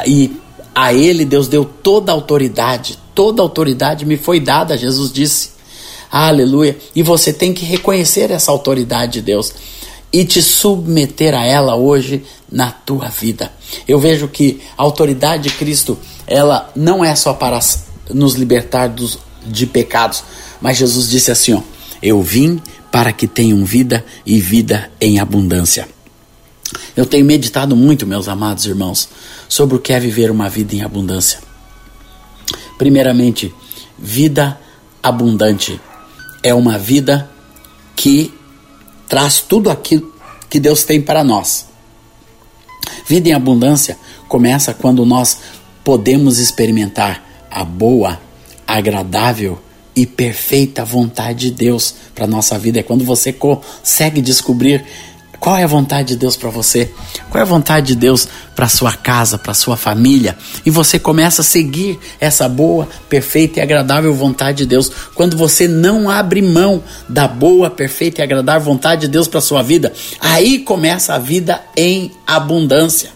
E 0.06 0.30
a 0.75 0.92
ele 0.92 1.25
Deus 1.25 1.49
deu 1.49 1.64
toda 1.64 2.12
a 2.12 2.14
autoridade, 2.14 2.99
toda 3.14 3.40
a 3.40 3.45
autoridade 3.45 4.04
me 4.04 4.16
foi 4.16 4.40
dada, 4.40 4.76
Jesus 4.76 5.12
disse. 5.12 5.56
Aleluia. 6.11 6.76
E 6.95 7.02
você 7.02 7.33
tem 7.33 7.52
que 7.52 7.64
reconhecer 7.64 8.30
essa 8.30 8.50
autoridade 8.50 9.14
de 9.14 9.23
Deus 9.23 9.52
e 10.12 10.25
te 10.25 10.40
submeter 10.40 11.35
a 11.35 11.45
ela 11.45 11.75
hoje 11.75 12.25
na 12.50 12.71
tua 12.71 13.09
vida. 13.09 13.52
Eu 13.87 13.99
vejo 13.99 14.28
que 14.28 14.61
a 14.78 14.83
autoridade 14.83 15.45
de 15.45 15.50
Cristo, 15.56 15.99
ela 16.26 16.71
não 16.76 17.04
é 17.04 17.14
só 17.16 17.35
para 17.35 17.59
nos 18.11 18.35
libertar 18.35 18.88
dos, 18.88 19.18
de 19.45 19.66
pecados, 19.66 20.23
mas 20.61 20.76
Jesus 20.76 21.09
disse 21.09 21.30
assim, 21.30 21.54
ó: 21.54 21.61
Eu 22.02 22.23
vim 22.23 22.61
para 22.90 23.12
que 23.12 23.26
tenham 23.26 23.64
vida 23.64 24.04
e 24.25 24.40
vida 24.40 24.90
em 25.00 25.18
abundância. 25.18 25.88
Eu 26.96 27.06
tenho 27.06 27.25
meditado 27.25 27.76
muito, 27.76 28.06
meus 28.06 28.28
amados 28.28 28.66
irmãos, 28.66 29.08
sobre 29.49 29.76
o 29.76 29.78
que 29.78 29.92
é 29.92 30.00
viver 30.00 30.30
uma 30.30 30.49
vida 30.49 30.75
em 30.75 30.82
abundância. 30.82 31.40
Primeiramente, 32.78 33.54
vida 33.99 34.58
abundante 35.02 35.80
é 36.42 36.52
uma 36.52 36.78
vida 36.78 37.30
que 37.94 38.32
traz 39.08 39.40
tudo 39.40 39.70
aquilo 39.70 40.12
que 40.49 40.61
Deus 40.61 40.85
tem 40.85 41.00
para 41.00 41.25
nós. 41.25 41.66
Vida 43.06 43.28
em 43.28 43.32
abundância 43.32 43.99
começa 44.28 44.75
quando 44.75 45.04
nós 45.06 45.38
podemos 45.85 46.38
experimentar 46.38 47.25
a 47.50 47.64
boa, 47.64 48.20
agradável 48.66 49.58
e 49.94 50.04
perfeita 50.04 50.85
vontade 50.85 51.50
de 51.50 51.50
Deus 51.52 51.94
para 52.14 52.26
nossa 52.26 52.58
vida. 52.58 52.80
É 52.80 52.82
quando 52.82 53.04
você 53.04 53.32
consegue 53.32 54.20
descobrir 54.20 54.85
qual 55.38 55.57
é 55.57 55.64
a 55.64 55.66
vontade 55.66 56.09
de 56.09 56.16
Deus 56.16 56.37
para 56.37 56.50
você? 56.50 56.90
Qual 57.31 57.40
é 57.40 57.43
a 57.43 57.49
vontade 57.49 57.88
de 57.88 57.97
Deus 57.97 58.28
para 58.55 58.69
sua 58.69 58.93
casa, 58.93 59.38
para 59.38 59.55
sua 59.55 59.76
família? 59.76 60.37
E 60.64 60.71
você 60.71 60.99
começa 60.99 61.43
a 61.43 61.45
seguir 61.45 61.99
essa 62.21 62.49
boa, 62.49 62.88
perfeita 63.09 63.61
e 63.61 63.62
agradável 63.62 64.12
vontade 64.14 64.59
de 64.59 64.66
Deus. 64.66 64.90
Quando 65.14 65.37
você 65.37 65.69
não 65.69 66.09
abre 66.11 66.43
mão 66.43 66.83
da 67.09 67.28
boa, 67.28 67.71
perfeita 67.71 68.21
e 68.21 68.25
agradável 68.25 68.62
vontade 68.62 69.02
de 69.02 69.09
Deus 69.09 69.28
para 69.28 69.40
sua 69.40 69.62
vida, 69.62 69.93
aí 70.21 70.61
começa 70.61 71.14
a 71.14 71.19
vida 71.19 71.61
em 71.76 72.11
abundância 72.26 73.11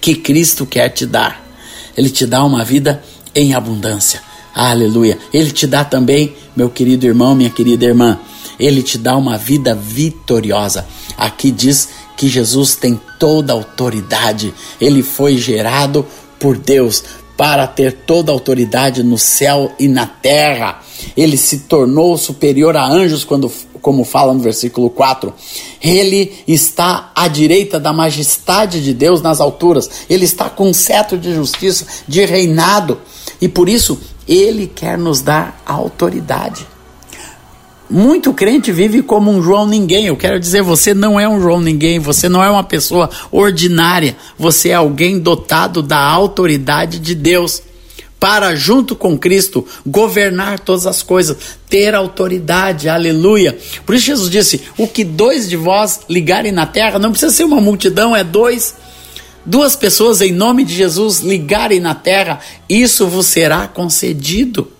que 0.00 0.14
Cristo 0.14 0.66
quer 0.66 0.90
te 0.90 1.06
dar. 1.06 1.42
Ele 1.96 2.10
te 2.10 2.26
dá 2.26 2.44
uma 2.44 2.64
vida 2.64 3.02
em 3.34 3.54
abundância. 3.54 4.20
Aleluia. 4.54 5.18
Ele 5.32 5.50
te 5.50 5.66
dá 5.66 5.84
também, 5.84 6.34
meu 6.54 6.68
querido 6.68 7.06
irmão, 7.06 7.34
minha 7.34 7.50
querida 7.50 7.84
irmã, 7.84 8.18
ele 8.58 8.82
te 8.82 8.98
dá 8.98 9.16
uma 9.16 9.36
vida 9.36 9.74
vitoriosa. 9.74 10.86
Aqui 11.16 11.50
diz 11.50 11.88
que 12.16 12.28
Jesus 12.28 12.74
tem 12.76 13.00
toda 13.18 13.52
a 13.52 13.56
autoridade, 13.56 14.54
ele 14.80 15.02
foi 15.02 15.36
gerado 15.36 16.06
por 16.38 16.56
Deus 16.56 17.02
para 17.36 17.66
ter 17.66 17.92
toda 17.92 18.30
a 18.30 18.34
autoridade 18.34 19.02
no 19.02 19.18
céu 19.18 19.72
e 19.78 19.88
na 19.88 20.06
terra. 20.06 20.80
Ele 21.16 21.36
se 21.36 21.60
tornou 21.60 22.16
superior 22.16 22.76
a 22.76 22.86
anjos 22.86 23.24
quando 23.24 23.50
como 23.84 24.02
fala 24.02 24.32
no 24.32 24.40
versículo 24.40 24.88
4. 24.88 25.32
Ele 25.82 26.32
está 26.48 27.12
à 27.14 27.28
direita 27.28 27.78
da 27.78 27.92
majestade 27.92 28.82
de 28.82 28.94
Deus 28.94 29.20
nas 29.20 29.42
alturas. 29.42 29.90
Ele 30.08 30.24
está 30.24 30.48
com 30.48 30.70
um 30.70 30.72
cetro 30.72 31.18
de 31.18 31.34
justiça, 31.34 31.86
de 32.08 32.24
reinado, 32.24 32.98
e 33.40 33.48
por 33.48 33.68
isso 33.68 34.00
ele 34.26 34.66
quer 34.66 34.96
nos 34.96 35.20
dar 35.20 35.60
autoridade. 35.66 36.66
Muito 37.88 38.32
crente 38.32 38.72
vive 38.72 39.02
como 39.02 39.30
um 39.30 39.42
João 39.42 39.66
Ninguém. 39.66 40.06
Eu 40.06 40.16
quero 40.16 40.40
dizer, 40.40 40.62
você 40.62 40.94
não 40.94 41.20
é 41.20 41.28
um 41.28 41.40
João 41.40 41.60
Ninguém, 41.60 41.98
você 41.98 42.28
não 42.28 42.42
é 42.42 42.50
uma 42.50 42.64
pessoa 42.64 43.10
ordinária, 43.30 44.16
você 44.38 44.70
é 44.70 44.74
alguém 44.74 45.18
dotado 45.18 45.82
da 45.82 45.98
autoridade 45.98 46.98
de 46.98 47.14
Deus 47.14 47.62
para, 48.24 48.54
junto 48.54 48.96
com 48.96 49.18
Cristo, 49.18 49.66
governar 49.86 50.58
todas 50.58 50.86
as 50.86 51.02
coisas, 51.02 51.36
ter 51.68 51.94
autoridade, 51.94 52.88
aleluia. 52.88 53.58
Por 53.84 53.94
isso 53.94 54.06
Jesus 54.06 54.30
disse: 54.30 54.62
O 54.78 54.88
que 54.88 55.04
dois 55.04 55.46
de 55.46 55.56
vós 55.56 56.00
ligarem 56.08 56.50
na 56.50 56.64
terra, 56.64 56.98
não 56.98 57.10
precisa 57.10 57.30
ser 57.30 57.44
uma 57.44 57.60
multidão, 57.60 58.16
é 58.16 58.24
dois. 58.24 58.76
Duas 59.44 59.76
pessoas 59.76 60.22
em 60.22 60.32
nome 60.32 60.64
de 60.64 60.74
Jesus 60.74 61.20
ligarem 61.20 61.80
na 61.80 61.94
terra, 61.94 62.40
isso 62.66 63.06
vos 63.06 63.26
será 63.26 63.68
concedido. 63.68 64.72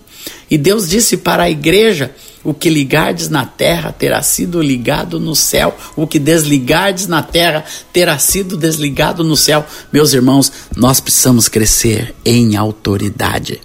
E 0.49 0.57
Deus 0.57 0.89
disse 0.89 1.15
para 1.15 1.43
a 1.43 1.49
igreja: 1.51 2.15
o 2.45 2.53
que 2.53 2.69
ligardes 2.69 3.27
na 3.27 3.43
terra 3.43 3.91
terá 3.91 4.21
sido 4.21 4.61
ligado 4.61 5.19
no 5.19 5.35
céu, 5.35 5.75
o 5.95 6.05
que 6.05 6.19
desligardes 6.19 7.07
na 7.07 7.23
terra 7.23 7.65
terá 7.91 8.19
sido 8.19 8.55
desligado 8.55 9.23
no 9.23 9.35
céu. 9.35 9.65
Meus 9.91 10.13
irmãos, 10.13 10.51
nós 10.75 10.99
precisamos 10.99 11.49
crescer 11.49 12.13
em 12.23 12.55
autoridade. 12.55 13.59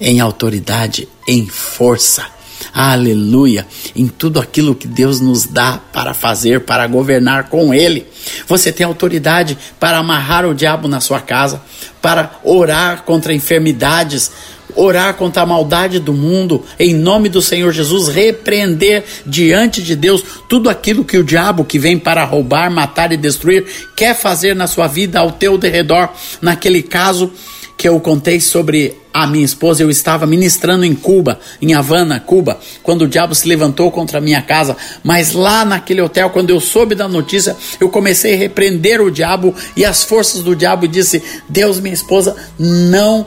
Em 0.00 0.20
autoridade, 0.20 1.08
em 1.26 1.46
força. 1.48 2.24
Aleluia! 2.72 3.66
Em 3.94 4.06
tudo 4.06 4.38
aquilo 4.38 4.74
que 4.74 4.86
Deus 4.86 5.20
nos 5.20 5.44
dá 5.44 5.80
para 5.92 6.14
fazer, 6.14 6.60
para 6.60 6.86
governar 6.86 7.48
com 7.48 7.74
Ele. 7.74 8.06
Você 8.46 8.70
tem 8.70 8.86
autoridade 8.86 9.58
para 9.80 9.98
amarrar 9.98 10.46
o 10.46 10.54
diabo 10.54 10.86
na 10.86 11.00
sua 11.00 11.20
casa, 11.20 11.60
para 12.00 12.38
orar 12.44 13.02
contra 13.02 13.34
enfermidades, 13.34 14.30
orar 14.74 15.14
contra 15.14 15.42
a 15.42 15.46
maldade 15.46 15.98
do 15.98 16.12
mundo, 16.12 16.64
em 16.78 16.94
nome 16.94 17.28
do 17.28 17.42
Senhor 17.42 17.72
Jesus, 17.72 18.08
repreender 18.08 19.04
diante 19.26 19.82
de 19.82 19.94
Deus 19.96 20.22
tudo 20.48 20.68
aquilo 20.68 21.04
que 21.04 21.18
o 21.18 21.24
diabo 21.24 21.64
que 21.64 21.78
vem 21.78 21.98
para 21.98 22.24
roubar, 22.24 22.70
matar 22.70 23.12
e 23.12 23.16
destruir 23.16 23.64
quer 23.96 24.14
fazer 24.14 24.54
na 24.54 24.66
sua 24.66 24.86
vida 24.86 25.20
ao 25.20 25.32
teu 25.32 25.56
derredor. 25.58 26.08
Naquele 26.40 26.82
caso 26.82 27.32
que 27.76 27.88
eu 27.88 27.98
contei 27.98 28.40
sobre 28.40 28.96
a 29.12 29.26
minha 29.26 29.44
esposa, 29.44 29.82
eu 29.82 29.90
estava 29.90 30.24
ministrando 30.24 30.84
em 30.84 30.94
Cuba, 30.94 31.40
em 31.60 31.74
Havana, 31.74 32.20
Cuba, 32.20 32.58
quando 32.80 33.02
o 33.02 33.08
diabo 33.08 33.34
se 33.34 33.48
levantou 33.48 33.90
contra 33.90 34.18
a 34.18 34.20
minha 34.20 34.40
casa. 34.40 34.76
Mas 35.02 35.32
lá 35.32 35.64
naquele 35.64 36.00
hotel, 36.00 36.30
quando 36.30 36.50
eu 36.50 36.60
soube 36.60 36.94
da 36.94 37.08
notícia, 37.08 37.56
eu 37.80 37.88
comecei 37.88 38.34
a 38.34 38.38
repreender 38.38 39.00
o 39.00 39.10
diabo 39.10 39.52
e 39.76 39.84
as 39.84 40.04
forças 40.04 40.42
do 40.42 40.54
diabo 40.54 40.84
e 40.84 40.88
disse: 40.88 41.20
Deus, 41.48 41.80
minha 41.80 41.92
esposa, 41.92 42.36
não 42.56 43.26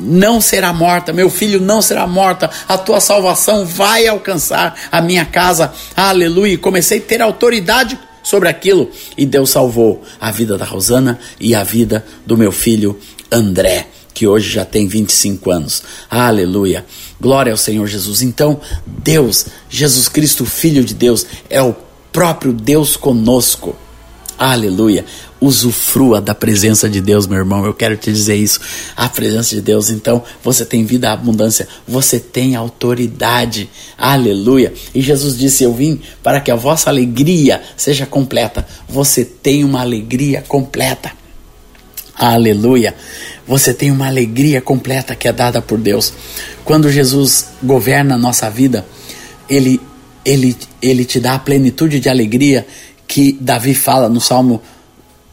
não 0.00 0.40
será 0.40 0.72
morta, 0.72 1.12
meu 1.12 1.30
filho 1.30 1.60
não 1.60 1.82
será 1.82 2.06
morta, 2.06 2.50
a 2.68 2.78
tua 2.78 3.00
salvação 3.00 3.64
vai 3.66 4.06
alcançar 4.06 4.74
a 4.90 5.00
minha 5.00 5.24
casa, 5.24 5.72
aleluia. 5.96 6.58
Comecei 6.58 6.98
a 6.98 7.02
ter 7.02 7.22
autoridade 7.22 7.98
sobre 8.22 8.48
aquilo, 8.48 8.90
e 9.16 9.24
Deus 9.24 9.50
salvou 9.50 10.02
a 10.20 10.30
vida 10.30 10.58
da 10.58 10.64
Rosana 10.64 11.18
e 11.40 11.54
a 11.54 11.64
vida 11.64 12.04
do 12.26 12.36
meu 12.36 12.52
filho 12.52 12.98
André, 13.30 13.88
que 14.12 14.26
hoje 14.26 14.50
já 14.50 14.64
tem 14.64 14.86
25 14.86 15.50
anos, 15.50 15.82
aleluia. 16.10 16.84
Glória 17.20 17.50
ao 17.50 17.58
Senhor 17.58 17.86
Jesus. 17.86 18.22
Então, 18.22 18.60
Deus, 18.86 19.46
Jesus 19.68 20.08
Cristo, 20.08 20.44
Filho 20.44 20.84
de 20.84 20.94
Deus, 20.94 21.26
é 21.50 21.60
o 21.60 21.74
próprio 22.12 22.52
Deus 22.52 22.96
conosco. 22.96 23.76
Aleluia. 24.38 25.04
Usufrua 25.40 26.20
da 26.20 26.34
presença 26.34 26.88
de 26.88 27.00
Deus, 27.00 27.26
meu 27.26 27.38
irmão. 27.38 27.64
Eu 27.64 27.72
quero 27.72 27.96
te 27.96 28.12
dizer 28.12 28.36
isso. 28.36 28.60
A 28.96 29.08
presença 29.08 29.54
de 29.54 29.60
Deus, 29.60 29.88
então, 29.88 30.22
você 30.42 30.64
tem 30.64 30.84
vida 30.84 31.10
à 31.10 31.12
abundância, 31.12 31.68
você 31.86 32.18
tem 32.18 32.56
autoridade. 32.56 33.70
Aleluia. 33.96 34.72
E 34.94 35.00
Jesus 35.00 35.38
disse: 35.38 35.62
Eu 35.62 35.72
vim 35.72 36.00
para 36.22 36.40
que 36.40 36.50
a 36.50 36.56
vossa 36.56 36.90
alegria 36.90 37.62
seja 37.76 38.04
completa. 38.04 38.66
Você 38.88 39.24
tem 39.24 39.62
uma 39.64 39.80
alegria 39.80 40.42
completa. 40.46 41.12
Aleluia. 42.18 42.94
Você 43.46 43.72
tem 43.72 43.92
uma 43.92 44.08
alegria 44.08 44.60
completa 44.60 45.14
que 45.14 45.28
é 45.28 45.32
dada 45.32 45.62
por 45.62 45.78
Deus. 45.78 46.12
Quando 46.64 46.90
Jesus 46.90 47.46
governa 47.62 48.16
a 48.16 48.18
nossa 48.18 48.50
vida, 48.50 48.84
ele 49.48 49.80
ele 50.24 50.56
ele 50.82 51.04
te 51.04 51.20
dá 51.20 51.34
a 51.34 51.38
plenitude 51.38 52.00
de 52.00 52.08
alegria 52.08 52.66
que 53.06 53.32
Davi 53.40 53.74
fala 53.74 54.08
no 54.08 54.20
Salmo 54.20 54.60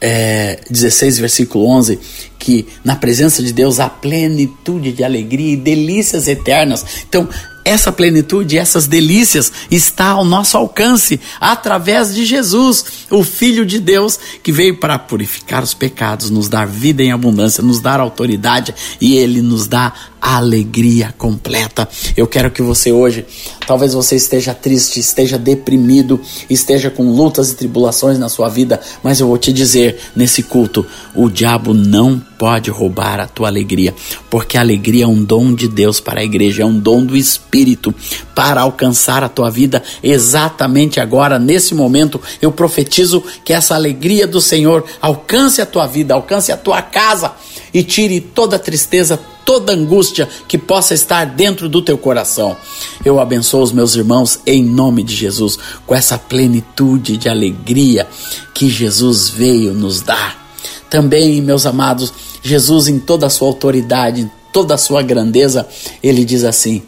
é, 0.07 0.59
16, 0.69 1.17
versículo 1.17 1.67
11, 1.67 1.97
que 2.37 2.67
na 2.83 2.95
presença 2.95 3.41
de 3.41 3.51
Deus 3.51 3.79
há 3.79 3.89
plenitude 3.89 4.91
de 4.91 5.03
alegria 5.03 5.53
e 5.53 5.57
delícias 5.57 6.27
eternas. 6.27 6.85
Então, 7.09 7.27
essa 7.65 7.91
plenitude, 7.91 8.55
essas 8.55 8.85
delícias 8.85 9.51
está 9.71 10.09
ao 10.09 10.23
nosso 10.23 10.55
alcance 10.55 11.19
através 11.41 12.13
de 12.13 12.23
Jesus, 12.23 12.85
o 13.09 13.23
Filho 13.23 13.65
de 13.65 13.79
Deus, 13.79 14.19
que 14.43 14.51
veio 14.51 14.77
para 14.77 14.99
purificar 14.99 15.63
os 15.63 15.73
pecados, 15.73 16.29
nos 16.29 16.47
dar 16.47 16.67
vida 16.67 17.01
em 17.01 17.11
abundância, 17.11 17.63
nos 17.63 17.79
dar 17.79 17.99
autoridade 17.99 18.75
e 19.01 19.17
ele 19.17 19.41
nos 19.41 19.65
dá 19.65 19.91
alegria 20.33 21.13
completa. 21.17 21.87
Eu 22.17 22.25
quero 22.25 22.49
que 22.49 22.61
você 22.61 22.91
hoje, 22.91 23.25
talvez 23.67 23.93
você 23.93 24.15
esteja 24.15 24.53
triste, 24.53 24.99
esteja 24.99 25.37
deprimido, 25.37 26.19
esteja 26.49 26.89
com 26.89 27.11
lutas 27.11 27.51
e 27.51 27.55
tribulações 27.55 28.17
na 28.17 28.27
sua 28.27 28.49
vida, 28.49 28.79
mas 29.03 29.19
eu 29.19 29.27
vou 29.27 29.37
te 29.37 29.53
dizer 29.53 29.99
nesse 30.15 30.41
culto: 30.41 30.85
o 31.13 31.29
diabo 31.29 31.73
não 31.73 32.19
pode 32.39 32.69
roubar 32.71 33.19
a 33.19 33.27
tua 33.27 33.47
alegria, 33.47 33.93
porque 34.29 34.57
a 34.57 34.61
alegria 34.61 35.05
é 35.05 35.07
um 35.07 35.23
dom 35.23 35.53
de 35.53 35.67
Deus 35.67 35.99
para 35.99 36.21
a 36.21 36.23
igreja, 36.23 36.63
é 36.63 36.65
um 36.65 36.77
dom 36.77 37.05
do 37.05 37.15
Espírito 37.15 37.93
para 38.33 38.61
alcançar 38.61 39.23
a 39.23 39.29
tua 39.29 39.49
vida 39.49 39.81
exatamente 40.03 40.99
agora, 40.99 41.37
nesse 41.37 41.75
momento. 41.75 42.19
Eu 42.41 42.51
profetizo 42.51 43.23
que 43.43 43.53
essa 43.53 43.75
alegria 43.75 44.27
do 44.27 44.41
Senhor 44.41 44.83
alcance 45.01 45.61
a 45.61 45.65
tua 45.65 45.85
vida, 45.87 46.13
alcance 46.13 46.51
a 46.51 46.57
tua 46.57 46.81
casa 46.81 47.33
e 47.73 47.83
tire 47.83 48.19
toda 48.19 48.57
tristeza, 48.57 49.19
toda 49.45 49.73
angústia 49.73 50.27
que 50.47 50.57
possa 50.57 50.95
estar 50.95 51.23
dentro 51.25 51.69
do 51.69 51.81
teu 51.81 51.97
coração. 51.97 52.57
Eu 53.05 53.19
abençoo 53.19 53.61
os 53.61 53.71
meus 53.71 53.95
irmãos 53.95 54.39
em 54.45 54.65
nome 54.65 55.03
de 55.03 55.15
Jesus, 55.15 55.57
com 55.85 55.93
essa 55.93 56.17
plenitude 56.17 57.15
de 57.15 57.29
alegria 57.29 58.07
que 58.53 58.67
Jesus 58.67 59.29
veio 59.29 59.73
nos 59.73 60.01
dar. 60.01 60.43
Também, 60.89 61.41
meus 61.41 61.65
amados, 61.65 62.11
Jesus, 62.41 62.87
em 62.87 62.99
toda 62.99 63.27
a 63.27 63.29
sua 63.29 63.47
autoridade, 63.47 64.21
em 64.21 64.31
toda 64.51 64.75
a 64.75 64.77
sua 64.77 65.01
grandeza, 65.01 65.67
ele 66.01 66.25
diz 66.25 66.43
assim: 66.43 66.81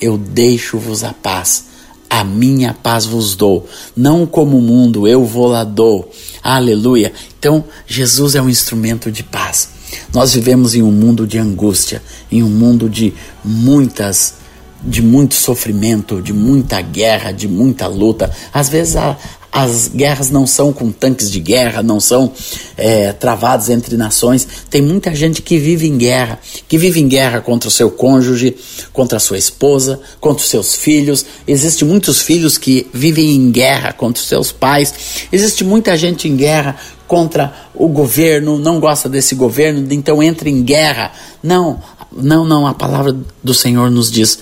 Eu 0.00 0.16
deixo-vos 0.16 1.04
a 1.04 1.12
paz, 1.12 1.66
a 2.08 2.24
minha 2.24 2.72
paz 2.72 3.04
vos 3.04 3.34
dou, 3.34 3.66
não 3.96 4.24
como 4.24 4.56
o 4.58 4.62
mundo, 4.62 5.06
eu 5.06 5.24
vou 5.24 5.48
lá 5.48 5.64
dou. 5.64 6.10
Aleluia. 6.42 7.12
Então, 7.38 7.64
Jesus 7.86 8.34
é 8.34 8.40
um 8.40 8.48
instrumento 8.48 9.10
de 9.10 9.22
paz. 9.22 9.77
Nós 10.12 10.34
vivemos 10.34 10.74
em 10.74 10.82
um 10.82 10.92
mundo 10.92 11.26
de 11.26 11.38
angústia, 11.38 12.02
em 12.30 12.42
um 12.42 12.48
mundo 12.48 12.88
de 12.88 13.14
muitas 13.44 14.34
de 14.82 15.02
muito 15.02 15.34
sofrimento, 15.34 16.22
de 16.22 16.32
muita 16.32 16.80
guerra, 16.80 17.32
de 17.32 17.48
muita 17.48 17.86
luta. 17.86 18.30
Às 18.52 18.68
vezes 18.68 18.96
a, 18.96 19.16
as 19.50 19.88
guerras 19.88 20.30
não 20.30 20.46
são 20.46 20.72
com 20.72 20.92
tanques 20.92 21.30
de 21.30 21.40
guerra, 21.40 21.82
não 21.82 21.98
são 21.98 22.32
é, 22.76 23.12
travadas 23.12 23.70
entre 23.70 23.96
nações. 23.96 24.46
Tem 24.70 24.80
muita 24.80 25.14
gente 25.14 25.42
que 25.42 25.58
vive 25.58 25.88
em 25.88 25.96
guerra, 25.96 26.38
que 26.68 26.78
vive 26.78 27.00
em 27.00 27.08
guerra 27.08 27.40
contra 27.40 27.68
o 27.68 27.72
seu 27.72 27.90
cônjuge, 27.90 28.56
contra 28.92 29.16
a 29.16 29.20
sua 29.20 29.38
esposa, 29.38 30.00
contra 30.20 30.44
os 30.44 30.50
seus 30.50 30.74
filhos. 30.74 31.24
Existem 31.46 31.86
muitos 31.88 32.22
filhos 32.22 32.56
que 32.56 32.86
vivem 32.92 33.34
em 33.34 33.50
guerra 33.50 33.92
contra 33.92 34.20
os 34.20 34.28
seus 34.28 34.52
pais. 34.52 34.94
Existe 35.32 35.64
muita 35.64 35.96
gente 35.96 36.28
em 36.28 36.36
guerra 36.36 36.76
contra 37.08 37.52
o 37.74 37.88
governo, 37.88 38.58
não 38.58 38.78
gosta 38.78 39.08
desse 39.08 39.34
governo, 39.34 39.92
então 39.92 40.22
entra 40.22 40.48
em 40.48 40.62
guerra. 40.62 41.10
Não, 41.42 41.82
não, 42.12 42.44
não. 42.44 42.66
A 42.66 42.74
palavra 42.74 43.16
do 43.42 43.54
Senhor 43.54 43.90
nos 43.90 44.10
diz 44.10 44.38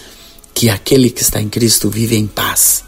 que 0.52 0.68
aquele 0.68 1.08
que 1.08 1.22
está 1.22 1.40
em 1.40 1.48
Cristo 1.48 1.88
vive 1.88 2.16
em 2.16 2.26
paz. 2.26 2.84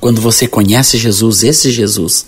Quando 0.00 0.20
você 0.20 0.46
conhece 0.46 0.96
Jesus, 0.96 1.42
esse 1.42 1.72
Jesus, 1.72 2.26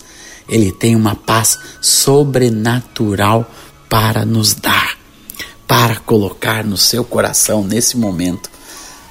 ele 0.49 0.73
tem 0.73 0.97
uma 0.97 1.15
paz 1.15 1.59
sobrenatural 1.81 3.49
para 3.89 4.25
nos 4.25 4.53
dar, 4.55 4.99
para 5.69 5.97
colocar 5.97 6.65
no 6.65 6.77
seu 6.77 7.05
coração 7.05 7.63
nesse 7.65 7.97
momento. 7.97 8.51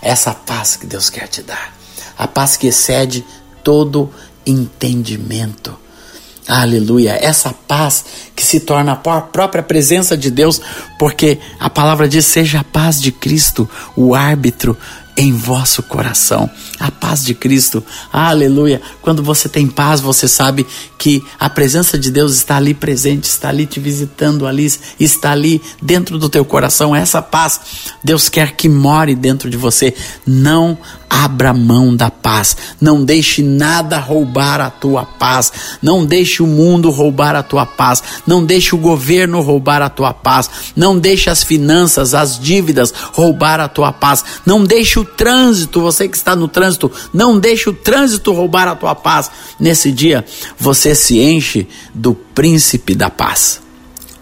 Essa 0.01 0.33
paz 0.33 0.75
que 0.75 0.85
Deus 0.85 1.09
quer 1.09 1.27
te 1.27 1.41
dar. 1.41 1.73
A 2.17 2.27
paz 2.27 2.57
que 2.57 2.67
excede 2.67 3.25
todo 3.63 4.09
entendimento. 4.45 5.84
Aleluia. 6.47 7.17
Essa 7.19 7.53
paz 7.67 8.05
que 8.35 8.43
se 8.45 8.59
torna 8.59 8.91
a 8.91 9.21
própria 9.21 9.63
presença 9.63 10.15
de 10.15 10.29
Deus, 10.29 10.61
porque 10.99 11.39
a 11.59 11.69
palavra 11.69 12.07
diz: 12.07 12.25
seja 12.25 12.59
a 12.59 12.63
paz 12.63 13.01
de 13.01 13.11
Cristo, 13.11 13.67
o 13.95 14.13
árbitro 14.13 14.77
em 15.17 15.31
vosso 15.33 15.81
coração. 15.83 16.49
A 16.79 16.91
paz 16.91 17.23
de 17.23 17.33
Cristo, 17.33 17.83
aleluia. 18.11 18.81
Quando 19.01 19.23
você 19.23 19.47
tem 19.47 19.67
paz, 19.67 20.01
você 20.01 20.27
sabe 20.27 20.65
que 20.97 21.23
a 21.39 21.49
presença 21.49 21.97
de 21.97 22.11
Deus 22.11 22.35
está 22.35 22.57
ali 22.57 22.73
presente, 22.73 23.25
está 23.25 23.49
ali 23.49 23.65
te 23.65 23.79
visitando, 23.79 24.45
ali 24.45 24.71
está 24.99 25.31
ali 25.31 25.61
dentro 25.81 26.17
do 26.17 26.27
teu 26.27 26.43
coração. 26.43 26.95
Essa 26.95 27.21
paz, 27.21 27.61
Deus 28.03 28.27
quer 28.27 28.51
que 28.55 28.67
more 28.67 29.15
dentro 29.15 29.49
de 29.49 29.57
você. 29.57 29.93
Não 30.25 30.77
abra 31.09 31.53
mão 31.53 31.95
da 31.95 32.11
paz. 32.11 32.57
Não 32.81 33.03
deixe 33.03 33.41
nada 33.41 33.99
roubar 33.99 34.59
a 34.59 34.69
tua 34.69 35.05
paz. 35.05 35.51
Não 35.81 36.05
deixe 36.05 36.43
o 36.43 36.47
mundo 36.47 36.89
roubar 36.89 37.35
a 37.35 37.43
tua 37.43 37.65
paz. 37.65 38.03
Não 38.27 38.43
deixe 38.43 38.75
o 38.75 38.77
governo 38.77 39.41
roubar 39.41 39.81
a 39.81 39.89
tua 39.89 40.13
paz. 40.13 40.49
Não 40.75 40.97
deixe 40.97 41.29
as 41.29 41.43
finanças, 41.43 42.13
as 42.13 42.37
dívidas 42.37 42.93
roubar 43.13 43.59
a 43.59 43.69
tua 43.69 43.93
paz. 43.93 44.23
Não 44.45 44.63
deixe 44.63 44.99
o 44.99 45.04
trânsito, 45.05 45.81
você 45.81 46.07
que 46.07 46.17
está 46.17 46.35
no 46.35 46.47
trânsito, 46.47 46.91
não 47.13 47.39
deixe 47.39 47.69
o 47.69 47.73
trânsito 47.73 48.33
roubar 48.33 48.67
a 48.67 48.75
tua 48.75 48.95
paz. 48.95 49.31
Nesse 49.59 49.91
dia, 49.91 50.25
você 50.57 50.93
se 50.93 51.19
enche 51.19 51.67
do 51.93 52.13
príncipe 52.13 52.93
da 52.93 53.09
paz. 53.09 53.64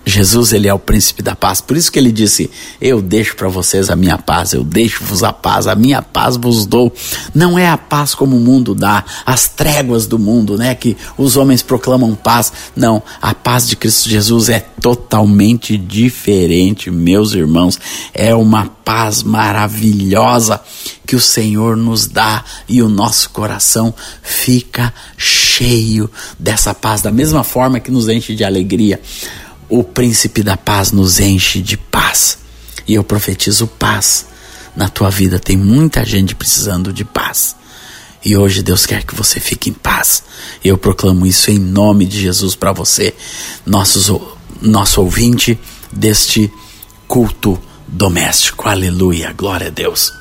Jesus, 0.05 0.51
ele 0.51 0.67
é 0.67 0.73
o 0.73 0.79
príncipe 0.79 1.21
da 1.21 1.35
paz. 1.35 1.61
Por 1.61 1.77
isso 1.77 1.91
que 1.91 1.97
ele 1.97 2.11
disse: 2.11 2.49
Eu 2.81 3.01
deixo 3.01 3.35
para 3.35 3.47
vocês 3.47 3.89
a 3.89 3.95
minha 3.95 4.17
paz, 4.17 4.53
eu 4.53 4.63
deixo-vos 4.63 5.23
a 5.23 5.31
paz, 5.31 5.65
a 5.65 5.75
minha 5.75 6.01
paz 6.01 6.35
vos 6.35 6.65
dou. 6.65 6.93
Não 7.33 7.57
é 7.57 7.67
a 7.69 7.77
paz 7.77 8.13
como 8.13 8.35
o 8.35 8.39
mundo 8.39 8.75
dá, 8.75 9.03
as 9.25 9.47
tréguas 9.47 10.05
do 10.05 10.19
mundo, 10.19 10.57
né? 10.57 10.75
Que 10.75 10.97
os 11.17 11.37
homens 11.37 11.61
proclamam 11.61 12.15
paz. 12.15 12.51
Não, 12.75 13.01
a 13.21 13.33
paz 13.33 13.67
de 13.67 13.77
Cristo 13.77 14.09
Jesus 14.09 14.49
é 14.49 14.59
totalmente 14.59 15.77
diferente, 15.77 16.91
meus 16.91 17.33
irmãos. 17.33 17.79
É 18.13 18.35
uma 18.35 18.65
paz 18.65 19.23
maravilhosa 19.23 20.59
que 21.05 21.15
o 21.15 21.21
Senhor 21.21 21.77
nos 21.77 22.07
dá 22.07 22.43
e 22.67 22.81
o 22.81 22.89
nosso 22.89 23.29
coração 23.29 23.93
fica 24.21 24.93
cheio 25.17 26.09
dessa 26.37 26.73
paz, 26.73 27.01
da 27.01 27.11
mesma 27.11 27.43
forma 27.43 27.79
que 27.79 27.91
nos 27.91 28.09
enche 28.09 28.35
de 28.35 28.43
alegria 28.43 28.99
o 29.73 29.83
príncipe 29.83 30.43
da 30.43 30.55
paz 30.55 30.91
nos 30.91 31.19
enche 31.19 31.59
de 31.59 31.75
paz. 31.75 32.37
E 32.87 32.93
eu 32.93 33.03
profetizo 33.03 33.65
paz 33.65 34.27
na 34.75 34.87
tua 34.87 35.09
vida. 35.09 35.39
Tem 35.39 35.57
muita 35.57 36.05
gente 36.05 36.35
precisando 36.35 36.93
de 36.93 37.03
paz. 37.03 37.55
E 38.23 38.37
hoje 38.37 38.61
Deus 38.61 38.85
quer 38.85 39.03
que 39.03 39.15
você 39.15 39.39
fique 39.39 39.71
em 39.71 39.73
paz. 39.73 40.23
Eu 40.63 40.77
proclamo 40.77 41.25
isso 41.25 41.49
em 41.49 41.57
nome 41.57 42.05
de 42.05 42.21
Jesus 42.21 42.53
para 42.53 42.71
você, 42.71 43.15
nossos, 43.65 44.11
nosso 44.61 45.01
ouvinte 45.01 45.59
deste 45.91 46.53
culto 47.07 47.59
doméstico. 47.87 48.69
Aleluia, 48.69 49.33
glória 49.33 49.67
a 49.67 49.71
Deus. 49.71 50.13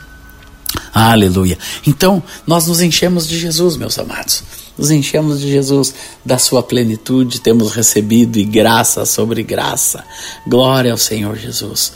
Aleluia. 0.94 1.58
Então, 1.86 2.22
nós 2.46 2.66
nos 2.66 2.80
enchemos 2.80 3.28
de 3.28 3.38
Jesus, 3.38 3.76
meus 3.76 3.98
amados 3.98 4.61
nos 4.76 4.90
enchemos 4.90 5.40
de 5.40 5.50
Jesus, 5.50 5.94
da 6.24 6.38
sua 6.38 6.62
plenitude, 6.62 7.40
temos 7.40 7.72
recebido 7.72 8.38
e 8.38 8.44
graça 8.44 9.04
sobre 9.04 9.42
graça. 9.42 10.04
Glória 10.46 10.92
ao 10.92 10.98
Senhor 10.98 11.36
Jesus. 11.36 11.92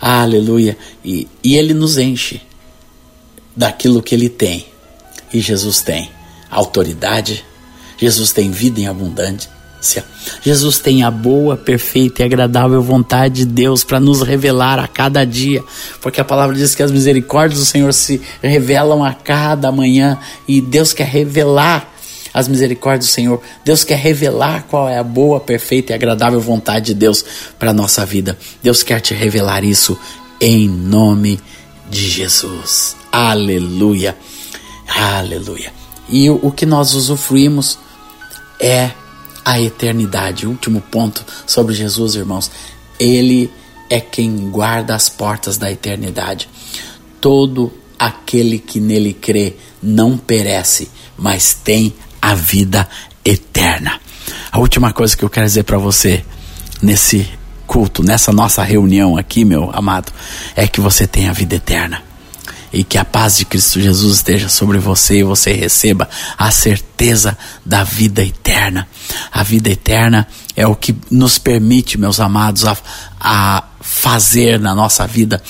Aleluia. 0.00 0.76
E, 1.04 1.28
e 1.42 1.56
Ele 1.56 1.72
nos 1.72 1.98
enche 1.98 2.40
daquilo 3.54 4.02
que 4.02 4.14
Ele 4.14 4.28
tem. 4.28 4.66
E 5.32 5.40
Jesus 5.40 5.80
tem 5.80 6.10
autoridade, 6.50 7.44
Jesus 7.98 8.32
tem 8.32 8.50
vida 8.50 8.80
em 8.80 8.88
abundância. 8.88 10.04
Jesus 10.42 10.78
tem 10.78 11.04
a 11.04 11.10
boa, 11.10 11.56
perfeita 11.56 12.22
e 12.22 12.24
agradável 12.24 12.82
vontade 12.82 13.36
de 13.36 13.46
Deus 13.46 13.84
para 13.84 14.00
nos 14.00 14.22
revelar 14.22 14.80
a 14.80 14.88
cada 14.88 15.24
dia, 15.24 15.62
porque 16.00 16.20
a 16.20 16.24
palavra 16.24 16.56
diz 16.56 16.74
que 16.74 16.82
as 16.82 16.90
misericórdias 16.90 17.60
do 17.60 17.66
Senhor 17.66 17.92
se 17.92 18.20
revelam 18.42 19.04
a 19.04 19.14
cada 19.14 19.70
manhã 19.70 20.18
e 20.48 20.60
Deus 20.60 20.92
quer 20.92 21.06
revelar 21.06 21.95
as 22.36 22.48
misericórdias 22.48 23.08
do 23.08 23.12
Senhor. 23.12 23.40
Deus 23.64 23.82
quer 23.82 23.96
revelar 23.96 24.66
qual 24.68 24.86
é 24.86 24.98
a 24.98 25.02
boa, 25.02 25.40
perfeita 25.40 25.92
e 25.92 25.94
agradável 25.94 26.38
vontade 26.38 26.88
de 26.88 26.94
Deus 26.94 27.24
para 27.58 27.70
a 27.70 27.74
nossa 27.74 28.04
vida. 28.04 28.38
Deus 28.62 28.82
quer 28.82 29.00
te 29.00 29.14
revelar 29.14 29.64
isso 29.64 29.98
em 30.38 30.68
nome 30.68 31.40
de 31.88 32.06
Jesus. 32.06 32.94
Aleluia. 33.10 34.14
Aleluia. 34.86 35.72
E 36.10 36.28
o, 36.28 36.38
o 36.42 36.52
que 36.52 36.66
nós 36.66 36.92
usufruímos 36.92 37.78
é 38.60 38.90
a 39.42 39.58
eternidade. 39.58 40.46
Último 40.46 40.82
ponto 40.82 41.24
sobre 41.46 41.74
Jesus, 41.74 42.16
irmãos. 42.16 42.50
Ele 43.00 43.50
é 43.88 43.98
quem 43.98 44.50
guarda 44.50 44.94
as 44.94 45.08
portas 45.08 45.56
da 45.56 45.72
eternidade. 45.72 46.50
Todo 47.18 47.72
aquele 47.98 48.58
que 48.58 48.78
nele 48.78 49.14
crê 49.14 49.54
não 49.82 50.18
perece, 50.18 50.90
mas 51.16 51.54
tem 51.54 51.94
a 52.20 52.34
vida 52.34 52.88
eterna. 53.24 54.00
A 54.50 54.58
última 54.58 54.92
coisa 54.92 55.16
que 55.16 55.24
eu 55.24 55.30
quero 55.30 55.46
dizer 55.46 55.64
para 55.64 55.78
você 55.78 56.24
nesse 56.82 57.28
culto, 57.66 58.02
nessa 58.02 58.32
nossa 58.32 58.62
reunião 58.62 59.16
aqui, 59.16 59.44
meu 59.44 59.70
amado, 59.72 60.12
é 60.54 60.66
que 60.66 60.80
você 60.80 61.06
tem 61.06 61.28
a 61.28 61.32
vida 61.32 61.56
eterna. 61.56 62.02
E 62.72 62.84
que 62.84 62.98
a 62.98 63.04
paz 63.04 63.38
de 63.38 63.44
Cristo 63.44 63.80
Jesus 63.80 64.16
esteja 64.16 64.48
sobre 64.48 64.78
você 64.78 65.20
e 65.20 65.22
você 65.22 65.52
receba 65.52 66.08
a 66.36 66.50
certeza 66.50 67.36
da 67.64 67.84
vida 67.84 68.22
eterna. 68.22 68.86
A 69.32 69.42
vida 69.42 69.70
eterna 69.70 70.26
é 70.54 70.66
o 70.66 70.74
que 70.74 70.94
nos 71.10 71.38
permite, 71.38 71.96
meus 71.96 72.20
amados, 72.20 72.66
a, 72.66 72.76
a 73.20 73.64
fazer 73.80 74.58
na 74.58 74.74
nossa 74.74 75.06
vida 75.06 75.42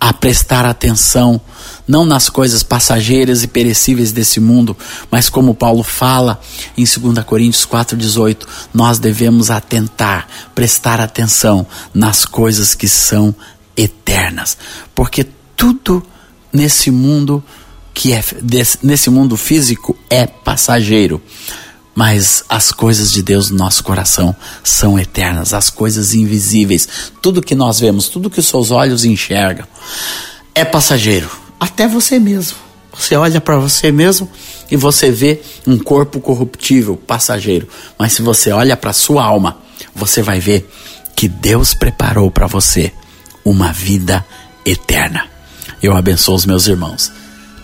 a 0.00 0.12
prestar 0.12 0.64
atenção 0.64 1.40
não 1.86 2.04
nas 2.04 2.28
coisas 2.28 2.62
passageiras 2.62 3.42
e 3.42 3.48
perecíveis 3.48 4.12
desse 4.12 4.40
mundo, 4.40 4.76
mas 5.10 5.28
como 5.28 5.54
Paulo 5.54 5.82
fala 5.82 6.40
em 6.76 6.84
2 6.84 7.24
Coríntios 7.24 7.64
4:18, 7.64 8.46
nós 8.72 8.98
devemos 8.98 9.50
atentar, 9.50 10.26
prestar 10.54 11.00
atenção 11.00 11.66
nas 11.92 12.24
coisas 12.24 12.74
que 12.74 12.88
são 12.88 13.34
eternas, 13.76 14.56
porque 14.94 15.26
tudo 15.56 16.02
nesse 16.52 16.90
mundo 16.90 17.42
que 17.92 18.12
é 18.12 18.22
nesse 18.82 19.10
mundo 19.10 19.36
físico 19.36 19.96
é 20.08 20.26
passageiro. 20.26 21.20
Mas 21.94 22.44
as 22.48 22.70
coisas 22.70 23.10
de 23.10 23.20
Deus 23.20 23.50
no 23.50 23.58
nosso 23.58 23.82
coração 23.82 24.34
são 24.62 24.98
eternas, 24.98 25.52
as 25.52 25.68
coisas 25.68 26.14
invisíveis, 26.14 26.88
tudo 27.20 27.42
que 27.42 27.54
nós 27.54 27.80
vemos, 27.80 28.08
tudo 28.08 28.30
que 28.30 28.38
os 28.38 28.46
seus 28.46 28.70
olhos 28.70 29.04
enxergam, 29.04 29.66
é 30.54 30.64
passageiro, 30.64 31.28
até 31.60 31.86
você 31.86 32.18
mesmo. 32.18 32.56
Você 32.92 33.14
olha 33.14 33.40
para 33.40 33.56
você 33.56 33.92
mesmo 33.92 34.28
e 34.70 34.76
você 34.76 35.10
vê 35.10 35.40
um 35.66 35.78
corpo 35.78 36.18
corruptível, 36.18 36.96
passageiro. 36.96 37.68
Mas 37.98 38.14
se 38.14 38.22
você 38.22 38.50
olha 38.50 38.76
para 38.76 38.92
sua 38.92 39.22
alma, 39.22 39.58
você 39.94 40.22
vai 40.22 40.40
ver 40.40 40.68
que 41.14 41.28
Deus 41.28 41.74
preparou 41.74 42.30
para 42.30 42.46
você 42.46 42.92
uma 43.44 43.72
vida 43.72 44.24
eterna. 44.64 45.28
Eu 45.82 45.96
abençoo 45.96 46.34
os 46.34 46.46
meus 46.46 46.66
irmãos. 46.66 47.12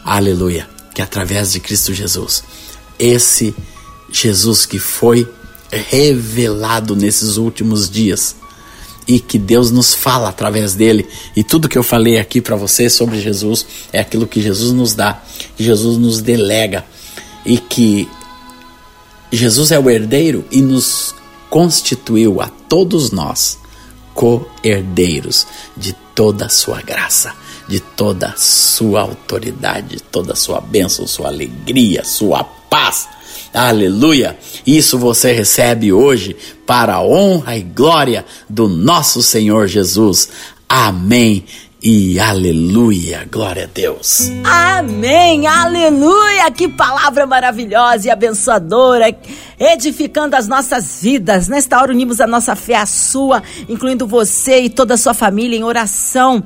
Aleluia. 0.04 0.68
Que 0.94 1.02
através 1.02 1.52
de 1.52 1.60
Cristo 1.60 1.92
Jesus, 1.92 2.44
esse 2.98 3.54
Jesus 4.10 4.64
que 4.64 4.78
foi 4.78 5.28
revelado 5.70 6.94
nesses 6.94 7.36
últimos 7.36 7.90
dias, 7.90 8.36
e 9.06 9.20
que 9.20 9.38
Deus 9.38 9.70
nos 9.70 9.94
fala 9.94 10.28
através 10.28 10.74
dele. 10.74 11.06
E 11.34 11.44
tudo 11.44 11.68
que 11.68 11.78
eu 11.78 11.82
falei 11.82 12.18
aqui 12.18 12.40
para 12.40 12.56
você 12.56 12.90
sobre 12.90 13.20
Jesus 13.20 13.66
é 13.92 14.00
aquilo 14.00 14.26
que 14.26 14.42
Jesus 14.42 14.72
nos 14.72 14.94
dá, 14.94 15.22
que 15.56 15.62
Jesus 15.64 15.96
nos 15.96 16.20
delega 16.20 16.84
e 17.44 17.58
que 17.58 18.08
Jesus 19.30 19.70
é 19.70 19.78
o 19.78 19.88
herdeiro 19.88 20.44
e 20.50 20.60
nos 20.60 21.14
constituiu 21.48 22.40
a 22.40 22.48
todos 22.48 23.10
nós 23.10 23.58
co-herdeiros 24.14 25.46
de 25.76 25.94
toda 26.14 26.46
a 26.46 26.48
sua 26.48 26.80
graça, 26.80 27.34
de 27.68 27.78
toda 27.78 28.28
a 28.28 28.36
sua 28.36 29.02
autoridade, 29.02 30.00
toda 30.00 30.32
a 30.32 30.36
sua 30.36 30.60
bênção, 30.60 31.06
sua 31.06 31.28
alegria, 31.28 32.02
sua 32.02 32.42
paz 32.42 33.08
Aleluia! 33.52 34.36
Isso 34.66 34.98
você 34.98 35.32
recebe 35.32 35.92
hoje 35.92 36.36
para 36.66 36.94
a 36.94 37.02
honra 37.02 37.56
e 37.56 37.62
glória 37.62 38.24
do 38.48 38.68
nosso 38.68 39.22
Senhor 39.22 39.66
Jesus. 39.66 40.28
Amém 40.68 41.44
e 41.88 42.18
aleluia, 42.18 43.28
glória 43.30 43.62
a 43.62 43.68
Deus. 43.72 44.32
Amém, 44.42 45.46
aleluia, 45.46 46.50
que 46.50 46.66
palavra 46.66 47.24
maravilhosa 47.28 48.08
e 48.08 48.10
abençoadora, 48.10 49.16
edificando 49.56 50.34
as 50.34 50.48
nossas 50.48 51.00
vidas. 51.00 51.46
Nesta 51.46 51.80
hora 51.80 51.92
unimos 51.92 52.20
a 52.20 52.26
nossa 52.26 52.56
fé 52.56 52.74
à 52.74 52.86
sua, 52.86 53.40
incluindo 53.68 54.04
você 54.04 54.62
e 54.62 54.68
toda 54.68 54.94
a 54.94 54.96
sua 54.96 55.14
família 55.14 55.56
em 55.56 55.62
oração. 55.62 56.42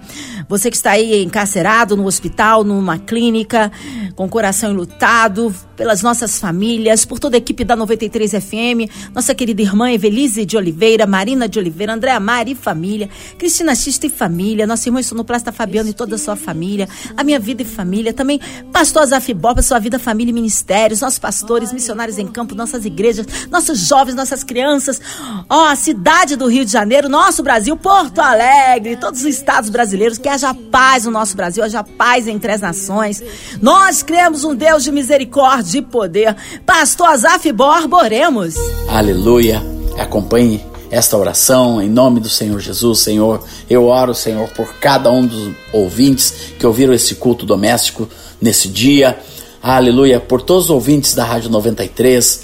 Você 0.46 0.70
que 0.70 0.76
está 0.76 0.90
aí 0.90 1.22
encarcerado 1.22 1.96
no 1.96 2.04
hospital, 2.04 2.62
numa 2.62 2.98
clínica, 2.98 3.72
com 4.14 4.26
o 4.26 4.28
coração 4.28 4.72
enlutado, 4.72 5.54
pelas 5.80 6.02
nossas 6.02 6.38
famílias, 6.38 7.06
por 7.06 7.18
toda 7.18 7.36
a 7.36 7.38
equipe 7.38 7.64
da 7.64 7.74
93 7.74 8.32
FM, 8.32 9.14
nossa 9.14 9.34
querida 9.34 9.62
irmã 9.62 9.90
Evelise 9.90 10.44
de 10.44 10.58
Oliveira, 10.58 11.06
Marina 11.06 11.48
de 11.48 11.58
Oliveira, 11.58 11.94
Andréa 11.94 12.20
Mari 12.20 12.50
e 12.50 12.54
família, 12.54 13.08
Cristina 13.38 13.74
Xista 13.74 14.06
e 14.06 14.10
família, 14.10 14.66
nossa 14.66 14.86
irmã 14.90 15.00
Sonoplasta 15.30 15.52
Fabiano 15.52 15.88
e 15.88 15.92
toda 15.92 16.16
a 16.16 16.18
sua 16.18 16.34
família, 16.34 16.88
a 17.16 17.22
minha 17.22 17.38
vida 17.38 17.62
e 17.62 17.64
família, 17.64 18.12
também 18.12 18.40
pastor 18.72 19.02
Azaf 19.02 19.32
Boba, 19.32 19.62
sua 19.62 19.78
vida, 19.78 19.98
família 19.98 20.30
e 20.30 20.34
ministérios, 20.34 21.00
nossos 21.00 21.20
pastores, 21.20 21.72
missionários 21.72 22.18
em 22.18 22.26
campo, 22.26 22.54
nossas 22.54 22.84
igrejas, 22.84 23.26
nossos 23.48 23.78
jovens, 23.78 24.14
nossas 24.14 24.42
crianças, 24.42 25.00
ó, 25.48 25.68
a 25.68 25.76
cidade 25.76 26.34
do 26.34 26.48
Rio 26.48 26.64
de 26.64 26.72
Janeiro, 26.72 27.08
nosso 27.08 27.42
Brasil, 27.44 27.76
Porto 27.76 28.18
Alegre, 28.18 28.96
todos 28.96 29.20
os 29.20 29.26
estados 29.26 29.70
brasileiros, 29.70 30.18
que 30.18 30.28
haja 30.28 30.52
paz 30.52 31.04
no 31.04 31.12
nosso 31.12 31.36
Brasil, 31.36 31.62
haja 31.62 31.84
paz 31.84 32.26
entre 32.26 32.50
as 32.50 32.60
nações. 32.60 33.22
Nós 33.62 34.02
cremos 34.02 34.42
um 34.42 34.54
Deus 34.54 34.82
de 34.82 34.90
misericórdia 34.90 35.78
e 35.78 35.82
poder. 35.82 36.36
Pastor 36.66 37.08
Azaf 37.08 37.50
Borba, 37.52 37.98
oremos. 37.98 38.56
Aleluia. 38.88 39.62
Acompanhe 39.96 40.69
esta 40.90 41.16
oração 41.16 41.80
em 41.80 41.88
nome 41.88 42.18
do 42.18 42.28
Senhor 42.28 42.58
Jesus, 42.60 42.98
Senhor. 42.98 43.42
Eu 43.68 43.86
oro, 43.86 44.14
Senhor, 44.14 44.48
por 44.50 44.74
cada 44.74 45.10
um 45.10 45.24
dos 45.24 45.54
ouvintes 45.72 46.52
que 46.58 46.66
ouviram 46.66 46.92
esse 46.92 47.14
culto 47.14 47.46
doméstico 47.46 48.08
nesse 48.40 48.68
dia. 48.68 49.18
Aleluia. 49.62 50.18
Por 50.18 50.42
todos 50.42 50.64
os 50.64 50.70
ouvintes 50.70 51.14
da 51.14 51.24
Rádio 51.24 51.50
93, 51.50 52.42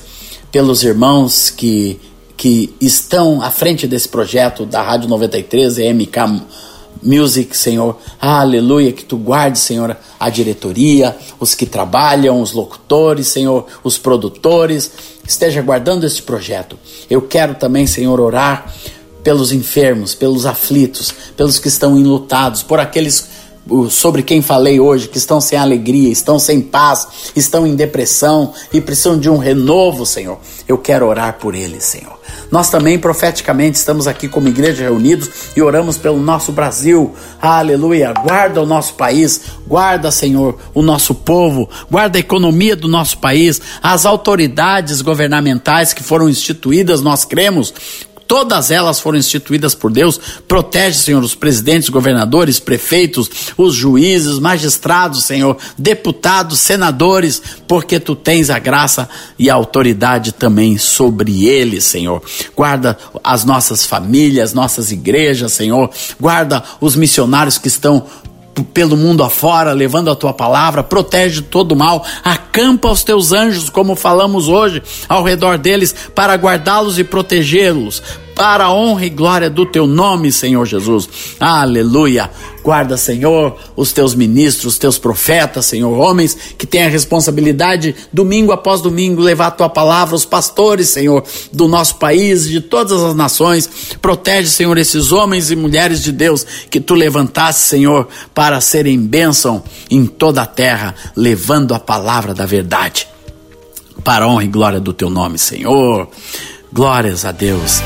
pelos 0.53 0.85
irmãos 0.85 1.51
que, 1.51 1.99
que 2.37 2.73
estão 2.81 3.43
à 3.43 3.51
frente 3.51 3.87
desse 3.87 4.09
projeto 4.09 4.65
da 4.65 4.81
Rádio 4.81 5.09
93 5.09 5.79
e 5.79 5.93
MK 5.93 6.43
Music, 7.03 7.57
Senhor. 7.57 7.99
Aleluia, 8.21 8.93
que 8.93 9.05
tu 9.05 9.17
guarde, 9.17 9.59
Senhor, 9.59 9.97
a 10.19 10.31
diretoria, 10.31 11.17
os 11.39 11.55
que 11.55 11.67
trabalham, 11.67 12.41
os 12.41 12.53
locutores, 12.53 13.29
Senhor, 13.29 13.67
os 13.83 13.99
produtores. 13.99 14.91
Esteja 15.27 15.61
guardando 15.63 16.05
este 16.05 16.23
projeto. 16.23 16.79
Eu 17.11 17.23
quero 17.23 17.55
também, 17.55 17.87
Senhor, 17.87 18.21
orar 18.21 18.73
pelos 19.23 19.51
enfermos, 19.51 20.15
pelos 20.15 20.47
aflitos, 20.47 21.13
pelos 21.37 21.59
que 21.59 21.69
estão 21.69 21.99
enlutados, 21.99 22.63
por 22.63 22.79
aqueles 22.79 23.29
sobre 23.91 24.23
quem 24.23 24.41
falei 24.41 24.79
hoje, 24.79 25.09
que 25.09 25.19
estão 25.19 25.41
sem 25.41 25.59
alegria, 25.59 26.11
estão 26.11 26.39
sem 26.39 26.61
paz, 26.61 27.07
estão 27.35 27.67
em 27.67 27.75
depressão 27.75 28.53
e 28.73 28.81
precisam 28.81 29.19
de 29.19 29.29
um 29.29 29.39
renovo, 29.39 30.07
Senhor. 30.07 30.39
Eu 30.69 30.79
quero 30.79 31.07
orar 31.07 31.35
por 31.39 31.55
eles, 31.55 31.85
Senhor. 31.85 32.17
Nós 32.51 32.71
também 32.71 32.99
profeticamente 32.99 33.77
estamos 33.77 34.07
aqui 34.07 34.29
como 34.29 34.49
igreja 34.49 34.85
reunidos 34.85 35.29
e 35.57 35.63
oramos 35.63 35.99
pelo 35.99 36.19
nosso 36.21 36.53
Brasil. 36.53 37.15
Aleluia. 37.41 38.13
Guarda 38.13 38.63
o 38.63 38.67
nosso 38.67 38.95
país, 38.95 39.43
guarda, 39.67 40.11
Senhor, 40.11 40.57
o 40.73 40.83
nosso 40.83 41.15
povo, 41.15 41.69
guarda 41.91 42.19
a 42.19 42.21
economia 42.21 42.77
do 42.77 42.89
nosso 42.89 43.19
país, 43.19 43.61
as 43.83 44.07
autoridades 44.07 45.03
governamentais 45.03 45.93
que 45.93 46.03
foram 46.03 46.29
instituídas, 46.29 47.01
nós 47.01 47.25
cremos, 47.25 47.75
Todas 48.27 48.71
elas 48.71 48.99
foram 48.99 49.19
instituídas 49.19 49.75
por 49.75 49.91
Deus. 49.91 50.21
Protege, 50.49 50.99
Senhor, 50.99 51.23
os 51.23 51.35
presidentes, 51.35 51.89
governadores, 51.89 52.59
prefeitos, 52.59 53.31
os 53.57 53.75
juízes, 53.75 54.39
magistrados, 54.39 55.25
Senhor, 55.25 55.57
deputados, 55.79 56.59
senadores, 56.59 57.41
porque 57.69 58.01
tu 58.01 58.17
tens 58.17 58.51
a 58.51 58.59
graça 58.59 59.09
e 59.39 59.49
a 59.49 59.55
autoridade 59.55 60.33
também 60.33 60.77
sobre 60.77 61.47
eles, 61.47 61.85
Senhor. 61.85 62.23
Guarda 62.55 62.99
as 63.23 63.45
nossas 63.45 63.87
famílias, 63.87 64.53
nossas 64.53 64.91
igrejas, 64.91 65.53
Senhor. 65.53 65.91
Guarda 66.21 66.63
os 66.81 66.97
missionários 66.97 67.59
que 67.59 67.69
estão 67.69 68.07
pelo 68.63 68.97
mundo 68.97 69.23
afora, 69.23 69.73
levando 69.73 70.11
a 70.11 70.17
tua 70.17 70.33
palavra, 70.33 70.83
protege 70.83 71.43
todo 71.43 71.73
o 71.73 71.77
mal, 71.77 72.05
acampa 72.25 72.91
os 72.91 73.05
teus 73.05 73.33
anjos, 73.33 73.69
como 73.69 73.95
falamos 73.95 74.49
hoje, 74.49 74.83
ao 75.09 75.23
redor 75.23 75.59
deles, 75.59 75.95
para 76.15 76.35
guardá-los 76.37 76.99
e 76.99 77.05
protegê-los, 77.05 78.03
para 78.37 78.67
a 78.67 78.73
honra 78.73 79.07
e 79.07 79.09
glória 79.11 79.49
do 79.49 79.65
teu 79.65 79.87
nome, 79.87 80.31
Senhor 80.31 80.67
Jesus. 80.67 81.09
Aleluia. 81.41 82.31
Guarda, 82.63 82.97
Senhor, 82.99 83.57
os 83.75 83.93
teus 83.93 84.15
ministros, 84.15 84.75
os 84.75 84.79
teus 84.79 84.99
profetas, 84.99 85.65
Senhor, 85.65 85.97
homens 85.99 86.37
que 86.59 86.67
têm 86.67 86.85
a 86.85 86.89
responsabilidade, 86.89 87.95
domingo 88.13 88.53
após 88.53 88.83
domingo, 88.83 89.23
levar 89.23 89.47
a 89.47 89.51
tua 89.53 89.71
palavra, 89.71 90.15
os 90.15 90.27
pastores, 90.27 90.91
Senhor, 90.91 91.25
do 91.51 91.67
nosso 91.67 91.97
país, 91.97 92.47
de 92.47 92.61
todas 92.61 93.03
as 93.03 93.15
nações. 93.15 93.97
Protege, 94.03 94.51
Senhor, 94.51 94.77
esses 94.77 95.13
homens 95.13 95.51
e 95.51 95.57
mulheres 95.57 96.03
de 96.03 96.13
Deus 96.13 96.45
que 96.69 96.81
tu 96.81 96.95
levantaste, 96.95 97.63
Senhor, 97.63 98.07
para 98.35 98.61
serem 98.61 99.01
bênção 99.01 99.63
em 99.91 100.05
toda 100.05 100.43
a 100.43 100.47
terra, 100.47 100.95
levando 101.17 101.73
a 101.73 101.79
palavra 101.79 102.35
da 102.35 102.45
verdade. 102.45 103.09
Para 104.05 104.27
a 104.27 104.29
honra 104.29 104.45
e 104.45 104.49
glória 104.49 104.81
do 104.81 104.93
teu 104.93 105.09
nome, 105.09 105.39
Senhor. 105.39 106.09
Glórias 106.71 107.25
a 107.25 107.33
Deus. 107.33 107.81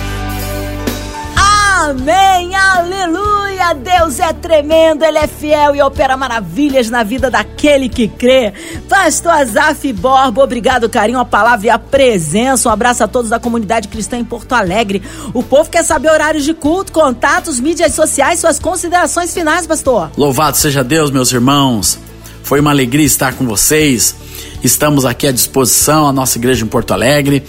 Amém, 1.91 2.55
aleluia! 2.55 3.75
Deus 3.75 4.21
é 4.21 4.33
tremendo, 4.33 5.05
Ele 5.05 5.19
é 5.19 5.27
fiel 5.27 5.75
e 5.75 5.83
opera 5.83 6.17
maravilhas 6.17 6.89
na 6.89 7.03
vida 7.03 7.29
daquele 7.29 7.89
que 7.89 8.07
crê. 8.07 8.53
Pastor 8.89 9.33
Azaf 9.33 9.93
Borba, 9.95 10.41
obrigado, 10.41 10.89
carinho, 10.89 11.19
a 11.19 11.25
palavra 11.25 11.67
e 11.67 11.71
a 11.71 11.81
presença. 11.81 12.69
Um 12.69 12.73
abraço 12.73 13.03
a 13.03 13.09
todos 13.09 13.29
da 13.29 13.41
comunidade 13.41 13.89
cristã 13.89 14.17
em 14.17 14.25
Porto 14.25 14.53
Alegre. 14.53 15.03
O 15.35 15.43
povo 15.43 15.69
quer 15.69 15.85
saber 15.85 16.13
horários 16.13 16.45
de 16.45 16.55
culto, 16.55 16.93
contatos, 16.93 17.59
mídias 17.59 17.93
sociais, 17.93 18.39
suas 18.39 18.61
considerações 18.61 19.35
finais, 19.35 19.67
pastor. 19.67 20.13
Louvado 20.17 20.57
seja 20.57 20.85
Deus, 20.85 21.11
meus 21.11 21.33
irmãos. 21.33 21.99
Foi 22.45 22.61
uma 22.61 22.71
alegria 22.71 23.05
estar 23.05 23.35
com 23.35 23.45
vocês. 23.45 24.15
Estamos 24.63 25.05
aqui 25.05 25.27
à 25.27 25.33
disposição, 25.33 26.07
a 26.07 26.13
nossa 26.13 26.39
igreja 26.39 26.65
em 26.65 26.69
Porto 26.69 26.93
Alegre. 26.93 27.43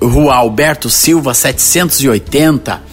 Rua 0.00 0.36
Alberto 0.36 0.88
Silva, 0.88 1.34
780 1.34 2.88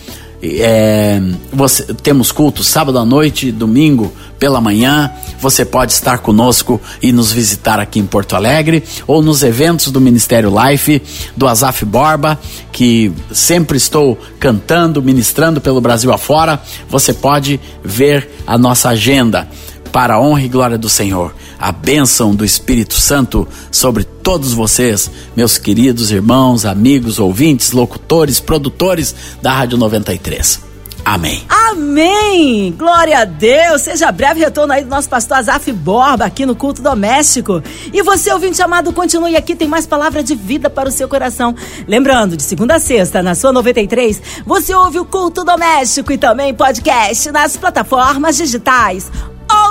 É, 0.60 1.22
você, 1.52 1.84
temos 1.96 2.32
culto 2.32 2.64
sábado 2.64 3.00
à 3.00 3.06
noite, 3.06 3.52
domingo 3.52 4.12
pela 4.40 4.62
manhã. 4.62 5.12
Você 5.40 5.66
pode 5.66 5.92
estar 5.92 6.20
conosco 6.20 6.80
e 7.02 7.12
nos 7.12 7.32
visitar 7.32 7.80
aqui 7.80 8.00
em 8.00 8.06
Porto 8.06 8.36
Alegre 8.36 8.84
ou 9.08 9.22
nos 9.22 9.44
eventos 9.44 9.92
do 9.92 10.00
Ministério 10.00 10.52
Life, 10.52 11.02
do 11.36 11.48
Azaf 11.48 11.84
Borba, 11.86 12.40
que 12.72 13.12
sempre 13.32 13.78
estou 13.78 14.18
cantando, 14.40 15.02
ministrando 15.02 15.60
pelo 15.60 15.82
Brasil 15.82 16.12
afora. 16.12 16.62
Você 16.90 17.14
pode 17.14 17.60
ver 17.84 18.30
a 18.46 18.58
nossa 18.58 18.90
agenda 18.90 19.48
para 19.92 20.16
a 20.16 20.22
honra 20.22 20.42
e 20.42 20.50
glória 20.50 20.78
do 20.78 20.90
Senhor. 20.90 21.34
A 21.60 21.72
bênção 21.72 22.36
do 22.36 22.44
Espírito 22.44 22.96
Santo 22.96 23.48
sobre 23.72 24.04
todos 24.04 24.54
vocês, 24.54 25.10
meus 25.36 25.58
queridos 25.58 26.12
irmãos, 26.12 26.66
amigos, 26.66 27.20
ouvintes, 27.20 27.72
locutores, 27.72 28.40
produtores 28.40 29.16
da 29.42 29.54
Rádio 29.54 29.78
93. 29.78 30.66
Amém. 31.06 31.44
Amém! 31.48 32.74
Glória 32.76 33.20
a 33.20 33.26
Deus! 33.26 33.84
Seja 33.84 34.12
breve 34.12 34.40
retorno 34.40 34.74
aí 34.74 34.84
do 34.84 34.90
nosso 34.90 35.08
pastor 35.08 35.38
Azaf 35.38 35.72
Borba 35.72 36.26
aqui 36.26 36.48
no 36.48 36.56
culto 36.56 36.82
doméstico. 36.82 37.62
E 37.94 38.02
você, 38.02 38.34
ouvinte 38.34 38.60
amado, 38.60 38.92
continue 38.92 39.36
aqui, 39.36 39.56
tem 39.56 39.68
mais 39.68 39.86
palavra 39.86 40.24
de 40.24 40.34
vida 40.34 40.68
para 40.68 40.90
o 40.90 40.92
seu 40.92 41.08
coração. 41.08 41.54
Lembrando, 41.88 42.36
de 42.36 42.42
segunda 42.42 42.78
a 42.78 42.80
sexta, 42.80 43.22
na 43.22 43.36
sua 43.36 43.52
93, 43.52 44.20
você 44.48 44.74
ouve 44.74 44.98
o 44.98 45.06
culto 45.06 45.44
doméstico 45.44 46.12
e 46.12 46.18
também 46.18 46.56
podcast 46.56 47.32
nas 47.32 47.56
plataformas 47.56 48.36
digitais 48.36 49.12